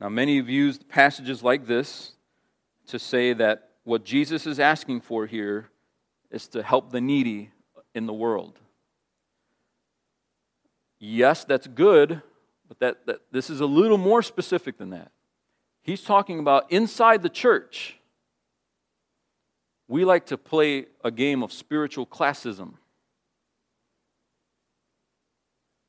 Now, 0.00 0.08
many 0.08 0.38
have 0.38 0.48
used 0.48 0.88
passages 0.88 1.42
like 1.44 1.66
this 1.66 2.12
to 2.86 2.98
say 2.98 3.34
that 3.34 3.68
what 3.84 4.04
Jesus 4.04 4.46
is 4.46 4.58
asking 4.58 5.02
for 5.02 5.26
here 5.26 5.68
is 6.30 6.48
to 6.48 6.62
help 6.62 6.90
the 6.90 7.00
needy 7.00 7.50
in 7.94 8.06
the 8.06 8.12
world. 8.12 8.58
Yes, 11.00 11.44
that's 11.44 11.66
good, 11.66 12.20
but 12.68 12.78
that, 12.78 13.06
that 13.06 13.20
this 13.32 13.48
is 13.48 13.60
a 13.60 13.66
little 13.66 13.98
more 13.98 14.22
specific 14.22 14.76
than 14.76 14.90
that. 14.90 15.10
He's 15.82 16.02
talking 16.02 16.38
about 16.38 16.70
inside 16.70 17.22
the 17.22 17.30
church. 17.30 17.96
We 19.88 20.04
like 20.04 20.26
to 20.26 20.36
play 20.36 20.86
a 21.02 21.10
game 21.10 21.42
of 21.42 21.52
spiritual 21.52 22.06
classism. 22.06 22.74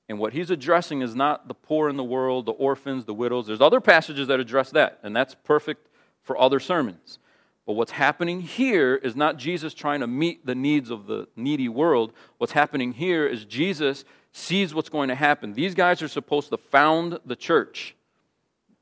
And 0.08 0.18
what 0.18 0.34
he's 0.34 0.50
addressing 0.50 1.02
is 1.02 1.14
not 1.14 1.48
the 1.48 1.54
poor 1.54 1.88
in 1.88 1.98
the 1.98 2.04
world, 2.04 2.46
the 2.46 2.52
orphans, 2.52 3.06
the 3.06 3.14
widows. 3.14 3.48
There's 3.48 3.62
other 3.62 3.80
passages 3.80 4.28
that 4.28 4.40
address 4.40 4.72
that, 4.72 5.00
and 5.04 5.16
that's 5.16 5.36
perfect 5.44 5.88
for 6.24 6.40
other 6.40 6.60
sermons. 6.60 7.20
But 7.66 7.74
what's 7.74 7.92
happening 7.92 8.42
here 8.42 8.96
is 8.96 9.16
not 9.16 9.38
Jesus 9.38 9.74
trying 9.74 10.00
to 10.00 10.08
meet 10.08 10.46
the 10.46 10.56
needs 10.56 10.90
of 10.90 11.06
the 11.06 11.28
needy 11.36 11.70
world. 11.70 12.12
What's 12.40 12.54
happening 12.54 12.94
here 12.94 13.28
is 13.28 13.46
Jesus 13.46 14.04
sees 14.32 14.74
what's 14.74 14.90
going 14.90 15.10
to 15.10 15.16
happen. 15.16 15.54
These 15.54 15.76
guys 15.76 16.02
are 16.02 16.08
supposed 16.08 16.50
to 16.50 16.58
found 16.58 17.20
the 17.26 17.36
church. 17.36 17.96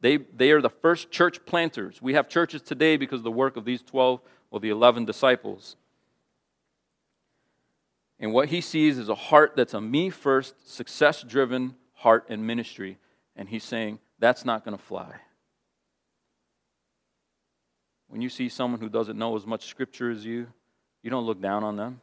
They, 0.01 0.17
they 0.17 0.51
are 0.51 0.61
the 0.61 0.69
first 0.69 1.11
church 1.11 1.45
planters. 1.45 2.01
We 2.01 2.13
have 2.13 2.29
churches 2.29 2.61
today 2.61 2.97
because 2.97 3.19
of 3.19 3.23
the 3.23 3.31
work 3.31 3.57
of 3.57 3.65
these 3.65 3.81
12 3.81 4.21
or 4.51 4.59
the 4.59 4.69
11 4.69 5.05
disciples. 5.05 5.75
And 8.19 8.33
what 8.33 8.49
he 8.49 8.61
sees 8.61 8.97
is 8.97 9.09
a 9.09 9.15
heart 9.15 9.53
that's 9.55 9.73
a 9.73 9.81
me 9.81 10.09
first, 10.09 10.69
success 10.71 11.23
driven 11.23 11.75
heart 11.93 12.25
and 12.29 12.45
ministry. 12.45 12.97
And 13.35 13.49
he's 13.49 13.63
saying, 13.63 13.99
that's 14.19 14.45
not 14.45 14.63
going 14.63 14.77
to 14.77 14.83
fly. 14.83 15.15
When 18.07 18.21
you 18.21 18.29
see 18.29 18.49
someone 18.49 18.81
who 18.81 18.89
doesn't 18.89 19.17
know 19.17 19.35
as 19.35 19.45
much 19.45 19.67
scripture 19.67 20.09
as 20.09 20.25
you, 20.25 20.47
you 21.03 21.09
don't 21.09 21.25
look 21.25 21.41
down 21.41 21.63
on 21.63 21.75
them. 21.75 22.01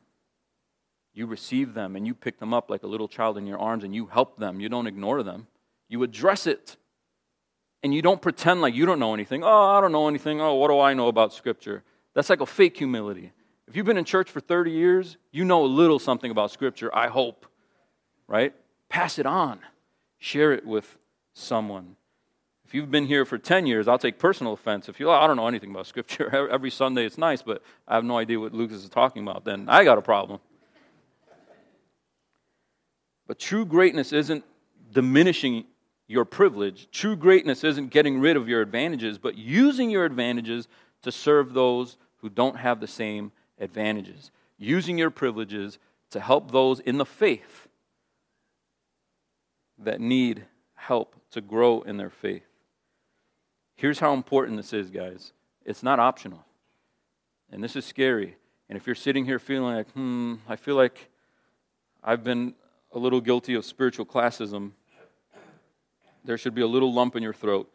You 1.17 1.27
receive 1.27 1.73
them 1.73 1.97
and 1.97 2.07
you 2.07 2.13
pick 2.13 2.39
them 2.39 2.53
up 2.53 2.69
like 2.69 2.83
a 2.83 2.87
little 2.87 3.09
child 3.09 3.39
in 3.39 3.47
your 3.47 3.59
arms 3.59 3.85
and 3.85 3.95
you 3.95 4.05
help 4.05 4.39
them. 4.39 4.61
You 4.61 4.69
don't 4.69 4.87
ignore 4.87 5.23
them. 5.23 5.47
You 5.89 6.03
address 6.03 6.47
it. 6.47 6.77
And 7.83 7.95
you 7.95 8.03
don't 8.03 8.21
pretend 8.21 8.61
like 8.61 8.75
you 8.75 8.85
don't 8.85 8.99
know 8.99 9.15
anything. 9.15 9.43
Oh, 9.43 9.65
I 9.71 9.81
don't 9.81 9.93
know 9.93 10.09
anything. 10.09 10.43
Oh, 10.43 10.55
what 10.55 10.69
do 10.69 10.79
I 10.79 10.93
know 10.93 11.09
about 11.09 11.33
Scripture? 11.33 11.83
That's 12.13 12.29
like 12.29 12.43
a 12.43 12.47
fake 12.47 12.77
humility. 12.77 13.33
If 13.67 13.77
you've 13.77 13.87
been 13.87 13.97
in 13.97 14.05
church 14.05 14.31
for 14.31 14.41
30 14.41 14.71
years, 14.71 15.17
you 15.33 15.47
know 15.47 15.65
a 15.65 15.67
little 15.67 15.99
something 15.99 16.31
about 16.31 16.51
Scripture, 16.51 16.95
I 16.95 17.09
hope. 17.09 17.47
Right? 18.29 18.55
Pass 18.91 19.19
it 19.19 19.25
on, 19.25 19.61
share 20.19 20.53
it 20.53 20.67
with 20.67 20.99
someone. 21.33 21.97
If 22.67 22.75
you've 22.75 22.91
been 22.91 23.07
here 23.07 23.25
for 23.25 23.39
10 23.39 23.67
years, 23.67 23.89
I'll 23.89 23.99
take 23.99 24.19
personal 24.19 24.53
offense. 24.53 24.89
If 24.89 25.01
you, 25.01 25.09
oh, 25.09 25.13
I 25.13 25.27
don't 25.27 25.37
know 25.37 25.47
anything 25.47 25.71
about 25.71 25.87
Scripture, 25.87 26.49
every 26.51 26.71
Sunday 26.71 27.07
it's 27.07 27.17
nice, 27.17 27.41
but 27.41 27.63
I 27.89 27.95
have 27.95 28.05
no 28.05 28.19
idea 28.19 28.39
what 28.39 28.53
Lucas 28.53 28.83
is 28.83 28.91
talking 28.91 29.23
about, 29.23 29.47
then 29.47 29.67
I 29.69 29.83
got 29.83 29.97
a 29.97 30.03
problem. 30.03 30.41
But 33.27 33.39
true 33.39 33.65
greatness 33.65 34.13
isn't 34.13 34.45
diminishing 34.93 35.65
your 36.07 36.25
privilege. 36.25 36.89
True 36.91 37.17
greatness 37.17 37.65
isn't 37.65 37.91
getting 37.91 38.21
rid 38.21 38.37
of 38.37 38.49
your 38.49 38.63
advantages, 38.63 39.19
but 39.19 39.37
using 39.37 39.91
your 39.91 40.05
advantages 40.05 40.69
to 41.03 41.11
serve 41.11 41.53
those 41.53 41.97
who 42.19 42.29
don't 42.29 42.57
have 42.57 42.81
the 42.81 42.87
same 42.87 43.33
advantages. 43.59 44.31
Using 44.59 44.99
your 44.99 45.11
privileges 45.11 45.79
to 46.11 46.21
help 46.21 46.53
those 46.53 46.81
in 46.81 46.99
the 46.99 47.05
faith 47.05 47.69
that 49.79 50.01
need 50.01 50.45
help 50.75 51.17
to 51.33 51.41
grow 51.41 51.83
in 51.83 51.97
their 51.97 52.11
faith. 52.11 52.47
Here's 53.75 53.99
how 53.99 54.15
important 54.15 54.57
this 54.57 54.73
is, 54.73 54.91
guys 54.91 55.33
it's 55.65 55.83
not 55.83 55.99
optional. 55.99 56.45
And 57.51 57.63
this 57.63 57.77
is 57.77 57.85
scary. 57.85 58.37
And 58.69 58.77
if 58.77 58.87
you're 58.87 58.95
sitting 58.97 59.25
here 59.25 59.39
feeling 59.39 59.75
like, 59.75 59.91
hmm, 59.91 60.35
I 60.49 60.57
feel 60.57 60.77
like 60.77 61.11
I've 62.03 62.25
been 62.25 62.55
a 62.97 62.99
little 62.99 63.21
guilty 63.21 63.55
of 63.55 63.63
spiritual 63.67 64.07
classism, 64.07 64.71
there 66.25 66.39
should 66.39 66.55
be 66.55 66.63
a 66.63 66.67
little 66.67 66.95
lump 66.95 67.15
in 67.15 67.23
your 67.23 67.35
throat 67.35 67.71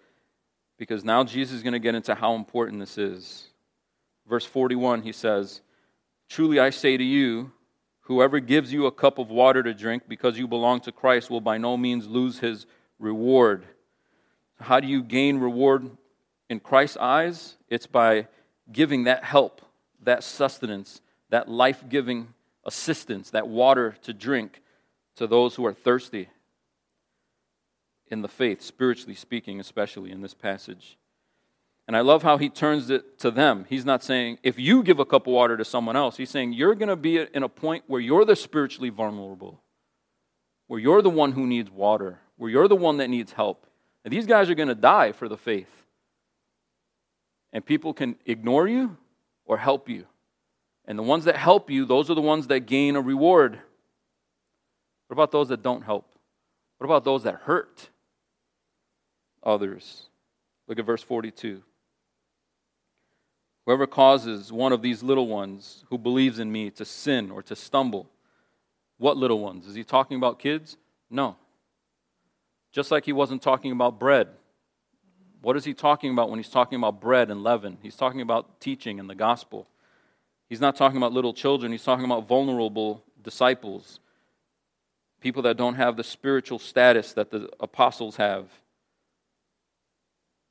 because 0.80 1.06
now 1.06 1.24
Jesus 1.24 1.58
is 1.58 1.64
going 1.64 1.74
to 1.74 1.80
get 1.80 1.94
into 1.94 2.16
how 2.16 2.34
important 2.34 2.80
this 2.80 2.98
is. 2.98 3.48
Verse 4.28 4.48
41, 4.48 5.04
he 5.04 5.12
says, 5.12 5.62
Truly 6.28 6.60
I 6.60 6.72
say 6.72 6.98
to 6.98 7.04
you, 7.04 7.52
whoever 8.02 8.40
gives 8.40 8.74
you 8.74 8.88
a 8.88 8.92
cup 8.92 9.20
of 9.20 9.30
water 9.30 9.62
to 9.62 9.76
drink 9.76 10.04
because 10.08 10.40
you 10.40 10.48
belong 10.48 10.80
to 10.82 10.92
Christ 10.92 11.30
will 11.30 11.40
by 11.40 11.60
no 11.60 11.78
means 11.78 12.08
lose 12.08 12.40
his 12.40 12.66
reward. 12.98 13.68
How 14.60 14.80
do 14.80 14.88
you 14.88 15.04
gain 15.04 15.38
reward 15.38 15.88
in 16.50 16.60
Christ's 16.60 16.98
eyes? 16.98 17.58
It's 17.70 17.86
by 17.86 18.28
giving 18.72 19.04
that 19.04 19.24
help, 19.24 19.62
that 20.02 20.24
sustenance, 20.24 21.00
that 21.30 21.48
life 21.48 21.84
giving 21.88 22.34
assistance, 22.66 23.30
that 23.30 23.48
water 23.48 23.96
to 24.02 24.14
drink 24.14 24.62
to 25.22 25.28
those 25.28 25.54
who 25.54 25.66
are 25.68 25.74
thirsty 25.74 26.30
in 28.08 28.24
the 28.24 28.28
faith, 28.28 28.60
spiritually 28.64 29.14
speaking, 29.14 29.60
especially 29.60 30.12
in 30.12 30.22
this 30.22 30.34
passage. 30.34 30.98
And 31.88 31.96
I 31.96 32.02
love 32.02 32.24
how 32.24 32.40
he 32.40 32.50
turns 32.50 32.90
it 32.90 33.20
to 33.20 33.30
them. 33.30 33.68
He's 33.70 33.86
not 33.86 34.04
saying, 34.04 34.40
if 34.42 34.58
you 34.58 34.82
give 34.82 34.98
a 34.98 35.06
cup 35.06 35.28
of 35.28 35.34
water 35.34 35.58
to 35.58 35.64
someone 35.64 35.96
else, 35.96 36.18
he's 36.18 36.32
saying, 36.32 36.54
you're 36.54 36.74
going 36.74 36.90
to 36.90 36.96
be 36.96 37.20
in 37.20 37.44
a 37.44 37.50
point 37.50 37.84
where 37.86 38.02
you're 38.02 38.26
the 38.26 38.36
spiritually 38.36 38.90
vulnerable, 38.90 39.62
where 40.66 40.80
you're 40.80 41.04
the 41.04 41.10
one 41.12 41.34
who 41.34 41.46
needs 41.46 41.70
water, 41.70 42.18
where 42.38 42.50
you're 42.50 42.68
the 42.68 42.76
one 42.76 42.98
that 42.98 43.10
needs 43.10 43.32
help. 43.32 43.68
And 44.04 44.12
these 44.12 44.26
guys 44.26 44.50
are 44.50 44.56
going 44.56 44.70
to 44.70 44.76
die 44.76 45.12
for 45.12 45.30
the 45.30 45.38
faith. 45.38 45.70
And 47.54 47.64
people 47.64 47.94
can 47.94 48.16
ignore 48.26 48.68
you 48.68 48.98
or 49.46 49.58
help 49.58 49.88
you. 49.88 50.08
And 50.86 50.98
the 50.98 51.04
ones 51.04 51.26
that 51.26 51.36
help 51.36 51.70
you, 51.70 51.86
those 51.86 52.10
are 52.10 52.16
the 52.16 52.22
ones 52.22 52.48
that 52.48 52.62
gain 52.62 52.96
a 52.96 53.02
reward. 53.02 53.60
What 55.12 55.15
about 55.15 55.32
those 55.32 55.50
that 55.50 55.62
don't 55.62 55.82
help? 55.82 56.06
What 56.78 56.86
about 56.86 57.04
those 57.04 57.24
that 57.24 57.41
hurt 57.43 57.89
others? 59.43 60.04
Look 60.69 60.80
at 60.80 60.86
verse 60.86 61.04
42. 61.04 61.62
Whoever 63.65 63.88
causes 63.88 64.54
one 64.54 64.71
of 64.71 64.82
these 64.82 65.04
little 65.04 65.28
ones 65.28 65.84
who 65.89 65.97
believes 65.97 66.39
in 66.39 66.50
me 66.50 66.69
to 66.69 66.86
sin 66.86 67.30
or 67.30 67.41
to 67.43 67.58
stumble, 67.58 68.10
what 69.00 69.17
little 69.17 69.41
ones? 69.41 69.67
Is 69.67 69.76
he 69.76 69.84
talking 69.84 70.15
about 70.15 70.39
kids? 70.39 70.78
No. 71.10 71.36
Just 72.71 72.89
like 72.89 73.04
he 73.04 73.12
wasn't 73.12 73.41
talking 73.41 73.74
about 73.74 74.00
bread. 74.00 74.30
What 75.41 75.58
is 75.58 75.65
he 75.65 75.74
talking 75.74 76.12
about 76.12 76.30
when 76.30 76.39
he's 76.39 76.47
talking 76.47 76.78
about 76.78 77.02
bread 77.02 77.30
and 77.30 77.43
leaven? 77.43 77.80
He's 77.84 77.97
talking 77.97 78.21
about 78.21 78.62
teaching 78.62 78.97
and 78.97 79.10
the 79.10 79.15
gospel. 79.15 79.67
He's 80.47 80.62
not 80.62 80.78
talking 80.78 80.95
about 80.95 81.12
little 81.12 81.34
children, 81.34 81.74
he's 81.74 81.84
talking 81.84 82.06
about 82.06 82.30
vulnerable 82.30 83.04
disciples, 83.21 84.00
people 85.22 85.44
that 85.44 85.56
don't 85.56 85.76
have 85.76 85.96
the 85.96 86.04
spiritual 86.04 86.60
status 86.60 87.14
that 87.14 87.32
the 87.32 87.50
apostles 87.60 88.18
have. 88.18 88.46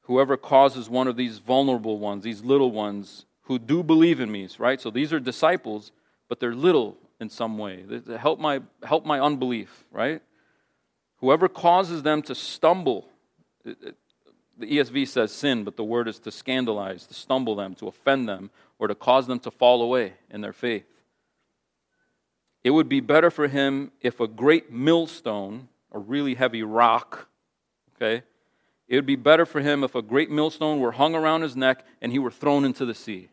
Whoever 0.03 0.37
causes 0.37 0.89
one 0.89 1.09
of 1.09 1.17
these 1.17 1.39
vulnerable 1.39 1.99
ones, 1.99 2.25
these 2.25 2.43
little 2.43 2.71
ones 2.71 3.27
who 3.43 3.59
do 3.59 3.83
believe 3.83 4.21
in 4.21 4.31
me, 4.31 4.49
right? 4.59 4.81
So 4.81 4.91
these 4.91 5.13
are 5.13 5.21
disciples, 5.21 5.93
but 6.29 6.41
they're 6.41 6.55
little 6.55 6.97
in 7.19 7.29
some 7.29 7.59
way. 7.59 7.85
Help 8.19 8.39
my, 8.39 8.61
help 8.83 9.05
my 9.05 9.21
unbelief, 9.21 9.85
right? 9.91 10.23
Whoever 11.17 11.49
causes 11.49 12.03
them 12.03 12.23
to 12.23 12.35
stumble, 12.35 13.09
the 13.65 13.95
ESV 14.61 15.07
says 15.09 15.33
sin, 15.33 15.65
but 15.65 15.77
the 15.77 15.85
word 15.85 16.09
is 16.09 16.19
to 16.21 16.31
scandalize, 16.31 17.07
to 17.07 17.15
stumble 17.15 17.57
them, 17.57 17.75
to 17.77 17.89
offend 17.89 18.29
them, 18.29 18.51
or 18.79 18.89
to 18.89 18.95
cause 18.95 19.27
them 19.27 19.41
to 19.41 19.51
fall 19.51 19.83
away 19.83 20.15
in 20.31 20.41
their 20.41 20.53
faith. 20.53 20.85
It 22.63 22.71
would 22.71 22.89
be 22.89 23.01
better 23.01 23.31
for 23.31 23.49
him 23.49 23.93
if 24.01 24.21
a 24.21 24.29
great 24.29 24.71
millstone, 24.71 25.69
a 25.93 25.99
really 25.99 26.35
heavy 26.35 26.63
rock, 26.63 27.29
okay, 27.97 28.23
it 28.87 28.97
would 28.97 29.07
be 29.07 29.17
better 29.17 29.47
for 29.47 29.61
him 29.61 29.85
if 29.85 29.95
a 29.95 30.03
great 30.03 30.31
millstone 30.31 30.81
were 30.81 30.93
hung 30.93 31.15
around 31.15 31.43
his 31.43 31.57
neck 31.57 31.87
and 32.03 32.13
he 32.13 32.19
were 32.19 32.31
thrown 32.31 32.65
into 32.65 32.85
the 32.85 32.95
sea. 32.95 33.29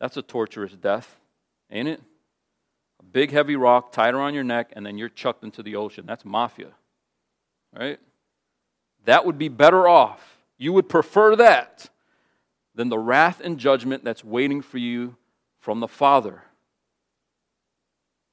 That's 0.00 0.16
a 0.16 0.22
torturous 0.22 0.72
death, 0.72 1.16
ain't 1.70 1.88
it? 1.88 2.00
A 3.00 3.04
big 3.04 3.32
heavy 3.32 3.56
rock 3.56 3.92
tied 3.92 4.14
around 4.14 4.34
your 4.34 4.44
neck 4.44 4.72
and 4.74 4.86
then 4.86 4.98
you're 4.98 5.08
chucked 5.08 5.42
into 5.42 5.62
the 5.62 5.76
ocean. 5.76 6.06
That's 6.06 6.24
mafia, 6.24 6.72
right? 7.76 7.98
That 9.04 9.26
would 9.26 9.36
be 9.36 9.48
better 9.48 9.88
off. 9.88 10.38
You 10.58 10.72
would 10.72 10.88
prefer 10.88 11.36
that 11.36 11.90
than 12.74 12.88
the 12.88 12.98
wrath 12.98 13.40
and 13.42 13.58
judgment 13.58 14.04
that's 14.04 14.24
waiting 14.24 14.62
for 14.62 14.78
you 14.78 15.16
from 15.58 15.80
the 15.80 15.88
Father. 15.88 16.44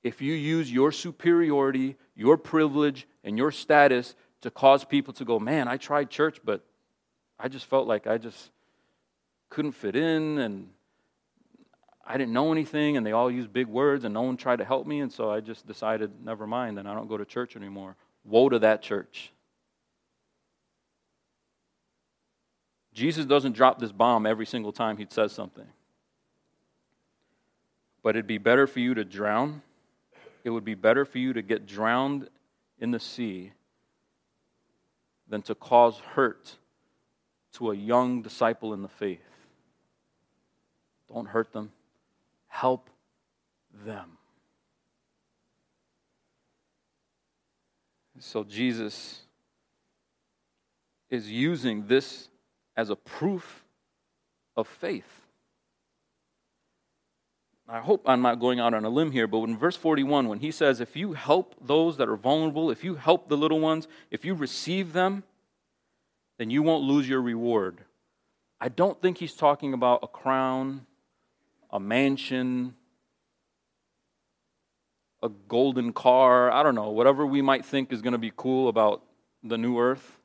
If 0.04 0.22
you 0.22 0.34
use 0.34 0.72
your 0.72 0.92
superiority, 0.92 1.96
your 2.16 2.38
privilege, 2.38 3.08
and 3.24 3.38
your 3.38 3.52
status 3.52 4.16
to 4.42 4.52
cause 4.52 4.84
people 4.84 5.14
to 5.14 5.26
go, 5.26 5.40
man, 5.40 5.68
I 5.68 5.78
tried 5.78 6.10
church, 6.10 6.40
but 6.44 6.62
I 7.40 7.48
just 7.48 7.66
felt 7.66 7.88
like 7.88 8.06
I 8.06 8.18
just 8.18 8.52
couldn't 9.50 9.72
fit 9.72 9.96
in 9.96 10.40
and 10.40 10.70
I 12.06 12.18
didn't 12.18 12.34
know 12.34 12.52
anything 12.52 12.98
and 12.98 13.06
they 13.06 13.14
all 13.14 13.32
used 13.32 13.54
big 13.54 13.68
words 13.68 14.04
and 14.04 14.14
no 14.14 14.24
one 14.24 14.36
tried 14.36 14.58
to 14.58 14.66
help 14.66 14.86
me 14.86 15.00
and 15.00 15.12
so 15.12 15.32
I 15.32 15.40
just 15.40 15.66
decided 15.66 16.12
never 16.24 16.46
mind 16.46 16.78
and 16.78 16.88
I 16.88 16.94
don't 16.94 17.08
go 17.08 17.18
to 17.18 17.26
church 17.26 17.56
anymore. 17.56 17.96
Woe 18.26 18.50
to 18.50 18.60
that 18.60 18.82
church. 18.82 19.32
Jesus 22.94 23.26
doesn't 23.26 23.54
drop 23.54 23.80
this 23.80 23.92
bomb 23.92 24.26
every 24.26 24.46
single 24.46 24.72
time 24.72 24.98
he 24.98 25.08
says 25.10 25.32
something. 25.32 25.68
But 28.04 28.16
it'd 28.16 28.28
be 28.28 28.38
better 28.38 28.68
for 28.68 28.80
you 28.80 28.94
to 28.94 29.06
drown. 29.06 29.62
It 30.44 30.50
would 30.50 30.66
be 30.66 30.76
better 30.76 31.06
for 31.06 31.20
you 31.20 31.34
to 31.34 31.42
get 31.42 31.66
drowned 31.66 32.30
in 32.80 32.92
the 32.92 33.00
sea 33.00 33.54
than 35.28 35.42
to 35.44 35.56
cause 35.56 35.98
hurt 36.00 36.58
to 37.54 37.72
a 37.72 37.76
young 37.76 38.22
disciple 38.22 38.74
in 38.74 38.82
the 38.82 38.90
faith. 38.90 39.22
Don't 41.12 41.28
hurt 41.28 41.54
them, 41.54 41.72
help 42.48 42.90
them. 43.86 44.18
So 48.20 48.44
Jesus 48.44 49.22
is 51.10 51.30
using 51.30 51.88
this 51.88 52.30
as 52.76 52.90
a 52.90 52.96
proof 52.96 53.64
of 54.56 54.68
faith. 54.68 55.23
I 57.68 57.80
hope 57.80 58.04
I'm 58.06 58.22
not 58.22 58.40
going 58.40 58.60
out 58.60 58.74
on 58.74 58.84
a 58.84 58.90
limb 58.90 59.12
here, 59.12 59.26
but 59.26 59.44
in 59.44 59.58
verse 59.58 59.78
41, 59.78 60.28
when 60.28 60.40
he 60.40 60.52
says, 60.52 60.82
If 60.82 60.96
you 60.96 61.14
help 61.14 61.56
those 61.62 61.98
that 61.98 62.10
are 62.10 62.18
vulnerable, 62.18 62.70
if 62.70 62.84
you 62.84 62.96
help 62.96 63.30
the 63.30 63.38
little 63.38 63.60
ones, 63.60 63.88
if 64.12 64.26
you 64.26 64.34
receive 64.34 64.94
them, 64.94 65.24
then 66.38 66.50
you 66.50 66.62
won't 66.62 66.84
lose 66.84 67.08
your 67.08 67.22
reward. 67.22 67.80
I 68.60 68.70
don't 68.70 69.02
think 69.02 69.18
he's 69.18 69.34
talking 69.34 69.74
about 69.74 70.02
a 70.04 70.08
crown, 70.08 70.86
a 71.72 71.80
mansion, 71.80 72.76
a 75.22 75.30
golden 75.30 75.94
car, 75.94 76.52
I 76.52 76.64
don't 76.64 76.76
know, 76.76 76.90
whatever 76.90 77.26
we 77.26 77.42
might 77.42 77.66
think 77.66 77.94
is 77.94 78.02
going 78.02 78.12
to 78.12 78.18
be 78.18 78.32
cool 78.36 78.68
about 78.68 79.04
the 79.42 79.58
new 79.58 79.80
earth. 79.80 80.20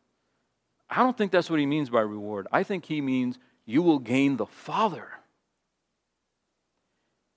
I 0.90 0.96
don't 0.96 1.16
think 1.16 1.30
that's 1.30 1.48
what 1.48 1.60
he 1.60 1.66
means 1.66 1.88
by 1.88 2.00
reward. 2.00 2.48
I 2.50 2.64
think 2.64 2.86
he 2.86 3.00
means 3.00 3.38
you 3.64 3.82
will 3.82 4.00
gain 4.00 4.38
the 4.38 4.46
Father. 4.46 5.17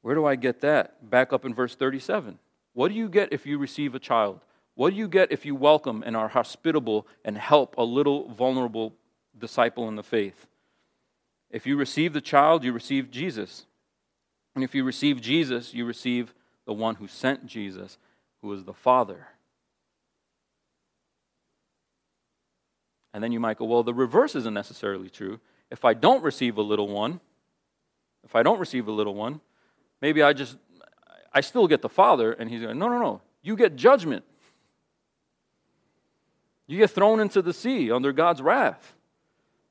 Where 0.01 0.15
do 0.15 0.25
I 0.25 0.35
get 0.35 0.61
that? 0.61 1.09
Back 1.09 1.31
up 1.31 1.45
in 1.45 1.53
verse 1.53 1.75
37. 1.75 2.39
What 2.73 2.89
do 2.89 2.93
you 2.95 3.09
get 3.09 3.31
if 3.31 3.45
you 3.45 3.57
receive 3.57 3.93
a 3.93 3.99
child? 3.99 4.39
What 4.75 4.91
do 4.91 4.95
you 4.95 5.07
get 5.07 5.31
if 5.31 5.45
you 5.45 5.53
welcome 5.55 6.03
and 6.05 6.15
are 6.15 6.29
hospitable 6.29 7.05
and 7.23 7.37
help 7.37 7.77
a 7.77 7.83
little 7.83 8.29
vulnerable 8.29 8.93
disciple 9.37 9.87
in 9.87 9.95
the 9.95 10.03
faith? 10.03 10.47
If 11.49 11.67
you 11.67 11.75
receive 11.75 12.13
the 12.13 12.21
child, 12.21 12.63
you 12.63 12.71
receive 12.71 13.11
Jesus. 13.11 13.65
And 14.55 14.63
if 14.63 14.73
you 14.73 14.83
receive 14.83 15.21
Jesus, 15.21 15.73
you 15.73 15.85
receive 15.85 16.33
the 16.65 16.73
one 16.73 16.95
who 16.95 17.07
sent 17.07 17.45
Jesus, 17.45 17.97
who 18.41 18.51
is 18.53 18.63
the 18.63 18.73
Father. 18.73 19.27
And 23.13 23.23
then 23.23 23.31
you 23.31 23.39
might 23.39 23.57
go, 23.57 23.65
well, 23.65 23.83
the 23.83 23.93
reverse 23.93 24.35
isn't 24.35 24.53
necessarily 24.53 25.09
true. 25.09 25.39
If 25.69 25.83
I 25.83 25.93
don't 25.93 26.23
receive 26.23 26.57
a 26.57 26.61
little 26.61 26.87
one, 26.87 27.19
if 28.23 28.35
I 28.35 28.43
don't 28.43 28.59
receive 28.59 28.87
a 28.87 28.91
little 28.91 29.15
one, 29.15 29.41
Maybe 30.01 30.23
I 30.23 30.33
just, 30.33 30.57
I 31.33 31.41
still 31.41 31.67
get 31.67 31.81
the 31.81 31.89
Father, 31.89 32.31
and 32.31 32.49
he's 32.49 32.61
going, 32.61 32.79
no, 32.79 32.89
no, 32.89 32.99
no. 32.99 33.21
You 33.41 33.55
get 33.55 33.75
judgment. 33.75 34.23
You 36.67 36.77
get 36.77 36.91
thrown 36.91 37.19
into 37.19 37.41
the 37.41 37.53
sea 37.53 37.91
under 37.91 38.11
God's 38.13 38.41
wrath. 38.41 38.95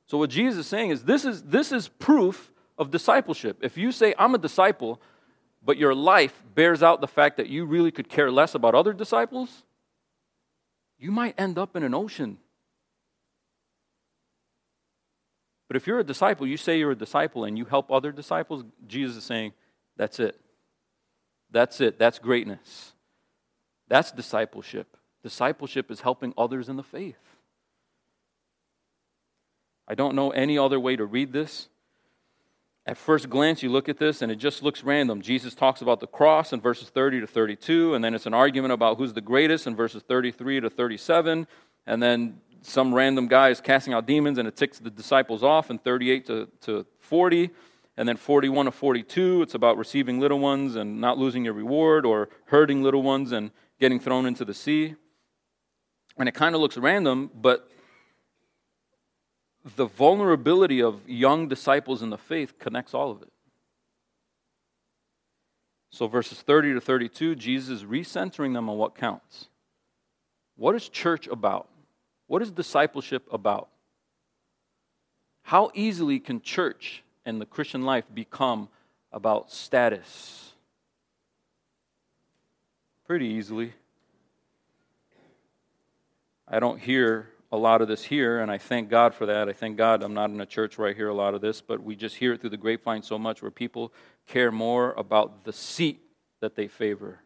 So 0.05 0.17
what 0.17 0.29
Jesus 0.29 0.61
is 0.61 0.67
saying 0.67 0.89
is 0.89 1.03
this 1.03 1.23
is 1.23 1.41
this 1.43 1.71
is 1.71 1.87
proof 1.87 2.51
of 2.77 2.91
discipleship. 2.91 3.59
If 3.61 3.77
you 3.77 3.91
say 3.91 4.13
I'm 4.19 4.35
a 4.35 4.37
disciple, 4.37 5.01
but 5.63 5.77
your 5.77 5.95
life 5.95 6.43
bears 6.53 6.83
out 6.83 6.99
the 7.01 7.07
fact 7.07 7.37
that 7.37 7.47
you 7.47 7.65
really 7.65 7.91
could 7.91 8.09
care 8.09 8.29
less 8.29 8.53
about 8.53 8.75
other 8.75 8.91
disciples, 8.93 9.63
you 10.99 11.11
might 11.11 11.39
end 11.39 11.57
up 11.57 11.75
in 11.75 11.83
an 11.83 11.93
ocean. 11.93 12.37
But 15.67 15.77
if 15.77 15.87
you're 15.87 15.99
a 15.99 16.03
disciple, 16.03 16.45
you 16.45 16.57
say 16.57 16.77
you're 16.77 16.91
a 16.91 16.95
disciple 16.95 17.45
and 17.45 17.57
you 17.57 17.63
help 17.63 17.89
other 17.89 18.11
disciples, 18.11 18.65
Jesus 18.87 19.15
is 19.15 19.23
saying, 19.23 19.53
that's 20.01 20.19
it. 20.19 20.35
That's 21.51 21.79
it. 21.79 21.99
That's 21.99 22.17
greatness. 22.17 22.93
That's 23.87 24.11
discipleship. 24.11 24.97
Discipleship 25.21 25.91
is 25.91 26.01
helping 26.01 26.33
others 26.35 26.69
in 26.69 26.75
the 26.75 26.81
faith. 26.81 27.19
I 29.87 29.93
don't 29.93 30.15
know 30.15 30.31
any 30.31 30.57
other 30.57 30.79
way 30.79 30.95
to 30.95 31.05
read 31.05 31.33
this. 31.33 31.67
At 32.87 32.97
first 32.97 33.29
glance, 33.29 33.61
you 33.61 33.69
look 33.69 33.89
at 33.89 33.99
this 33.99 34.23
and 34.23 34.31
it 34.31 34.37
just 34.37 34.63
looks 34.63 34.83
random. 34.83 35.21
Jesus 35.21 35.53
talks 35.53 35.83
about 35.83 35.99
the 35.99 36.07
cross 36.07 36.51
in 36.51 36.61
verses 36.61 36.89
30 36.89 37.19
to 37.19 37.27
32, 37.27 37.93
and 37.93 38.03
then 38.03 38.15
it's 38.15 38.25
an 38.25 38.33
argument 38.33 38.73
about 38.73 38.97
who's 38.97 39.13
the 39.13 39.21
greatest 39.21 39.67
in 39.67 39.75
verses 39.75 40.01
33 40.01 40.61
to 40.61 40.69
37, 40.71 41.45
and 41.85 42.01
then 42.01 42.41
some 42.63 42.91
random 42.91 43.27
guy 43.27 43.49
is 43.49 43.61
casting 43.61 43.93
out 43.93 44.07
demons 44.07 44.39
and 44.39 44.47
it 44.47 44.55
ticks 44.55 44.79
the 44.79 44.89
disciples 44.89 45.43
off 45.43 45.69
in 45.69 45.77
38 45.77 46.25
to, 46.25 46.47
to 46.61 46.87
40. 47.01 47.51
And 48.01 48.09
then 48.09 48.17
41 48.17 48.65
to 48.65 48.71
42, 48.71 49.43
it's 49.43 49.53
about 49.53 49.77
receiving 49.77 50.19
little 50.19 50.39
ones 50.39 50.75
and 50.75 50.99
not 50.99 51.19
losing 51.19 51.45
your 51.45 51.53
reward 51.53 52.03
or 52.03 52.29
hurting 52.45 52.81
little 52.81 53.03
ones 53.03 53.31
and 53.31 53.51
getting 53.79 53.99
thrown 53.99 54.25
into 54.25 54.43
the 54.43 54.55
sea. 54.55 54.95
And 56.17 56.27
it 56.27 56.31
kind 56.31 56.55
of 56.55 56.61
looks 56.61 56.77
random, 56.77 57.29
but 57.31 57.69
the 59.75 59.85
vulnerability 59.85 60.81
of 60.81 61.07
young 61.07 61.47
disciples 61.47 62.01
in 62.01 62.09
the 62.09 62.17
faith 62.17 62.57
connects 62.57 62.95
all 62.95 63.11
of 63.11 63.21
it. 63.21 63.31
So, 65.91 66.07
verses 66.07 66.41
30 66.41 66.73
to 66.73 66.81
32, 66.81 67.35
Jesus 67.35 67.69
is 67.69 67.83
recentering 67.83 68.55
them 68.55 68.67
on 68.67 68.79
what 68.79 68.95
counts. 68.95 69.49
What 70.55 70.73
is 70.73 70.89
church 70.89 71.27
about? 71.27 71.69
What 72.25 72.41
is 72.41 72.49
discipleship 72.49 73.27
about? 73.31 73.69
How 75.43 75.69
easily 75.75 76.19
can 76.19 76.41
church 76.41 77.03
and 77.25 77.39
the 77.39 77.45
Christian 77.45 77.83
life 77.83 78.05
become 78.13 78.69
about 79.11 79.51
status? 79.51 80.53
Pretty 83.05 83.27
easily. 83.27 83.73
I 86.47 86.59
don't 86.59 86.79
hear 86.79 87.29
a 87.51 87.57
lot 87.57 87.81
of 87.81 87.87
this 87.87 88.03
here, 88.03 88.39
and 88.39 88.49
I 88.49 88.57
thank 88.57 88.89
God 88.89 89.13
for 89.13 89.25
that. 89.25 89.49
I 89.49 89.53
thank 89.53 89.77
God 89.77 90.03
I'm 90.03 90.13
not 90.13 90.29
in 90.29 90.39
a 90.39 90.45
church 90.45 90.77
where 90.77 90.89
I 90.89 90.93
hear 90.93 91.09
a 91.09 91.13
lot 91.13 91.33
of 91.33 91.41
this, 91.41 91.61
but 91.61 91.83
we 91.83 91.95
just 91.95 92.15
hear 92.15 92.33
it 92.33 92.41
through 92.41 92.51
the 92.51 92.57
grapevine 92.57 93.03
so 93.03 93.17
much 93.17 93.41
where 93.41 93.51
people 93.51 93.93
care 94.27 94.51
more 94.51 94.93
about 94.93 95.43
the 95.43 95.51
seat 95.51 96.01
that 96.39 96.55
they 96.55 96.67
favor. 96.67 97.19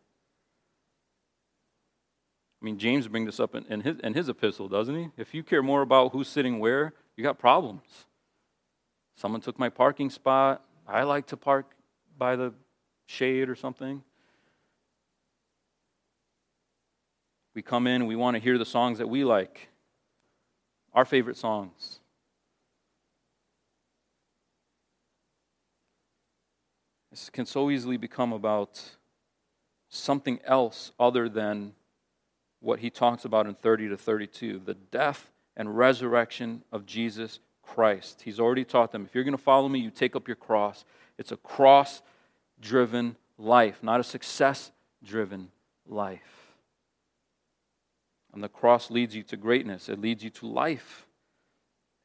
I 2.62 2.66
mean, 2.66 2.80
James 2.80 3.08
brings 3.08 3.28
this 3.28 3.40
up 3.40 3.54
in, 3.54 3.66
in, 3.66 3.82
his, 3.82 4.00
in 4.00 4.14
his 4.16 4.28
epistle, 4.28 4.68
doesn't 4.68 4.96
he? 4.96 5.10
If 5.18 5.36
you 5.36 5.44
care 5.44 5.62
more 5.62 5.84
about 5.84 6.12
who's 6.14 6.28
sitting 6.28 6.60
where, 6.60 6.94
you 7.16 7.24
got 7.24 7.38
problems. 7.38 8.06
Someone 9.16 9.42
took 9.42 9.58
my 9.58 9.70
parking 9.70 10.10
spot. 10.10 10.64
I 10.88 11.04
like 11.04 11.28
to 11.28 11.38
park 11.38 11.72
by 12.18 12.36
the 12.36 12.54
shade 13.08 13.50
or 13.50 13.56
something. 13.56 14.04
We 17.54 17.62
come 17.62 17.88
in 17.88 18.06
we 18.06 18.18
want 18.18 18.36
to 18.36 18.42
hear 18.42 18.58
the 18.58 18.66
songs 18.66 18.98
that 18.98 19.08
we 19.08 19.24
like 19.24 19.70
our 20.94 21.06
favorite 21.06 21.38
songs. 21.38 22.00
This 27.12 27.30
can 27.30 27.46
so 27.46 27.70
easily 27.70 27.98
become 27.98 28.34
about 28.34 28.82
something 29.90 30.40
else 30.46 30.92
other 31.00 31.30
than 31.30 31.74
what 32.62 32.80
he 32.80 32.90
talks 32.90 33.26
about 33.26 33.46
in 33.46 33.56
30 33.56 33.90
to 33.90 33.98
32 33.98 34.62
the 34.66 34.74
death 34.74 35.32
and 35.56 35.78
resurrection 35.78 36.64
of 36.72 36.86
Jesus 36.86 37.40
Christ. 37.66 38.22
He's 38.24 38.40
already 38.40 38.64
taught 38.64 38.92
them 38.92 39.06
if 39.06 39.16
you're 39.16 39.24
going 39.24 39.38
to 39.38 39.44
follow 39.44 39.68
me, 39.68 39.80
you 39.80 39.90
take 39.90 40.16
up 40.16 40.28
your 40.28 40.36
cross. 40.36 40.86
It's 41.18 41.32
a 41.32 41.38
cross 41.38 42.02
driven 42.60 43.16
life, 43.38 43.82
not 43.82 44.00
a 44.00 44.04
success 44.04 44.72
driven 45.04 45.50
life. 45.88 46.22
And 48.34 48.44
the 48.44 48.50
cross 48.50 48.92
leads 48.92 49.16
you 49.16 49.24
to 49.24 49.38
greatness, 49.38 49.90
it 49.90 50.00
leads 50.00 50.24
you 50.24 50.30
to 50.32 50.48
life. 50.48 51.06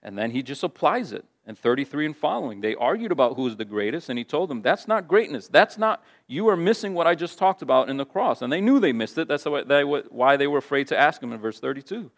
And 0.02 0.16
then 0.16 0.30
he 0.30 0.42
just 0.42 0.62
applies 0.62 1.12
it 1.12 1.24
in 1.46 1.56
33 1.56 2.06
and 2.06 2.16
following. 2.16 2.60
They 2.60 2.74
argued 2.74 3.12
about 3.12 3.36
who 3.36 3.46
is 3.46 3.56
the 3.56 3.64
greatest, 3.66 4.08
and 4.08 4.18
he 4.18 4.24
told 4.24 4.48
them, 4.48 4.62
That's 4.62 4.88
not 4.88 5.08
greatness. 5.08 5.48
That's 5.48 5.76
not, 5.76 6.02
you 6.26 6.48
are 6.48 6.56
missing 6.56 6.94
what 6.94 7.06
I 7.06 7.14
just 7.14 7.38
talked 7.38 7.60
about 7.60 7.90
in 7.90 7.98
the 7.98 8.06
cross. 8.06 8.40
And 8.40 8.50
they 8.50 8.60
knew 8.62 8.80
they 8.80 8.92
missed 8.92 9.18
it. 9.18 9.28
That's 9.28 9.44
why 9.44 10.36
they 10.36 10.46
were 10.46 10.58
afraid 10.58 10.86
to 10.88 10.98
ask 10.98 11.22
him 11.22 11.32
in 11.32 11.38
verse 11.38 11.60
32. 11.60 12.10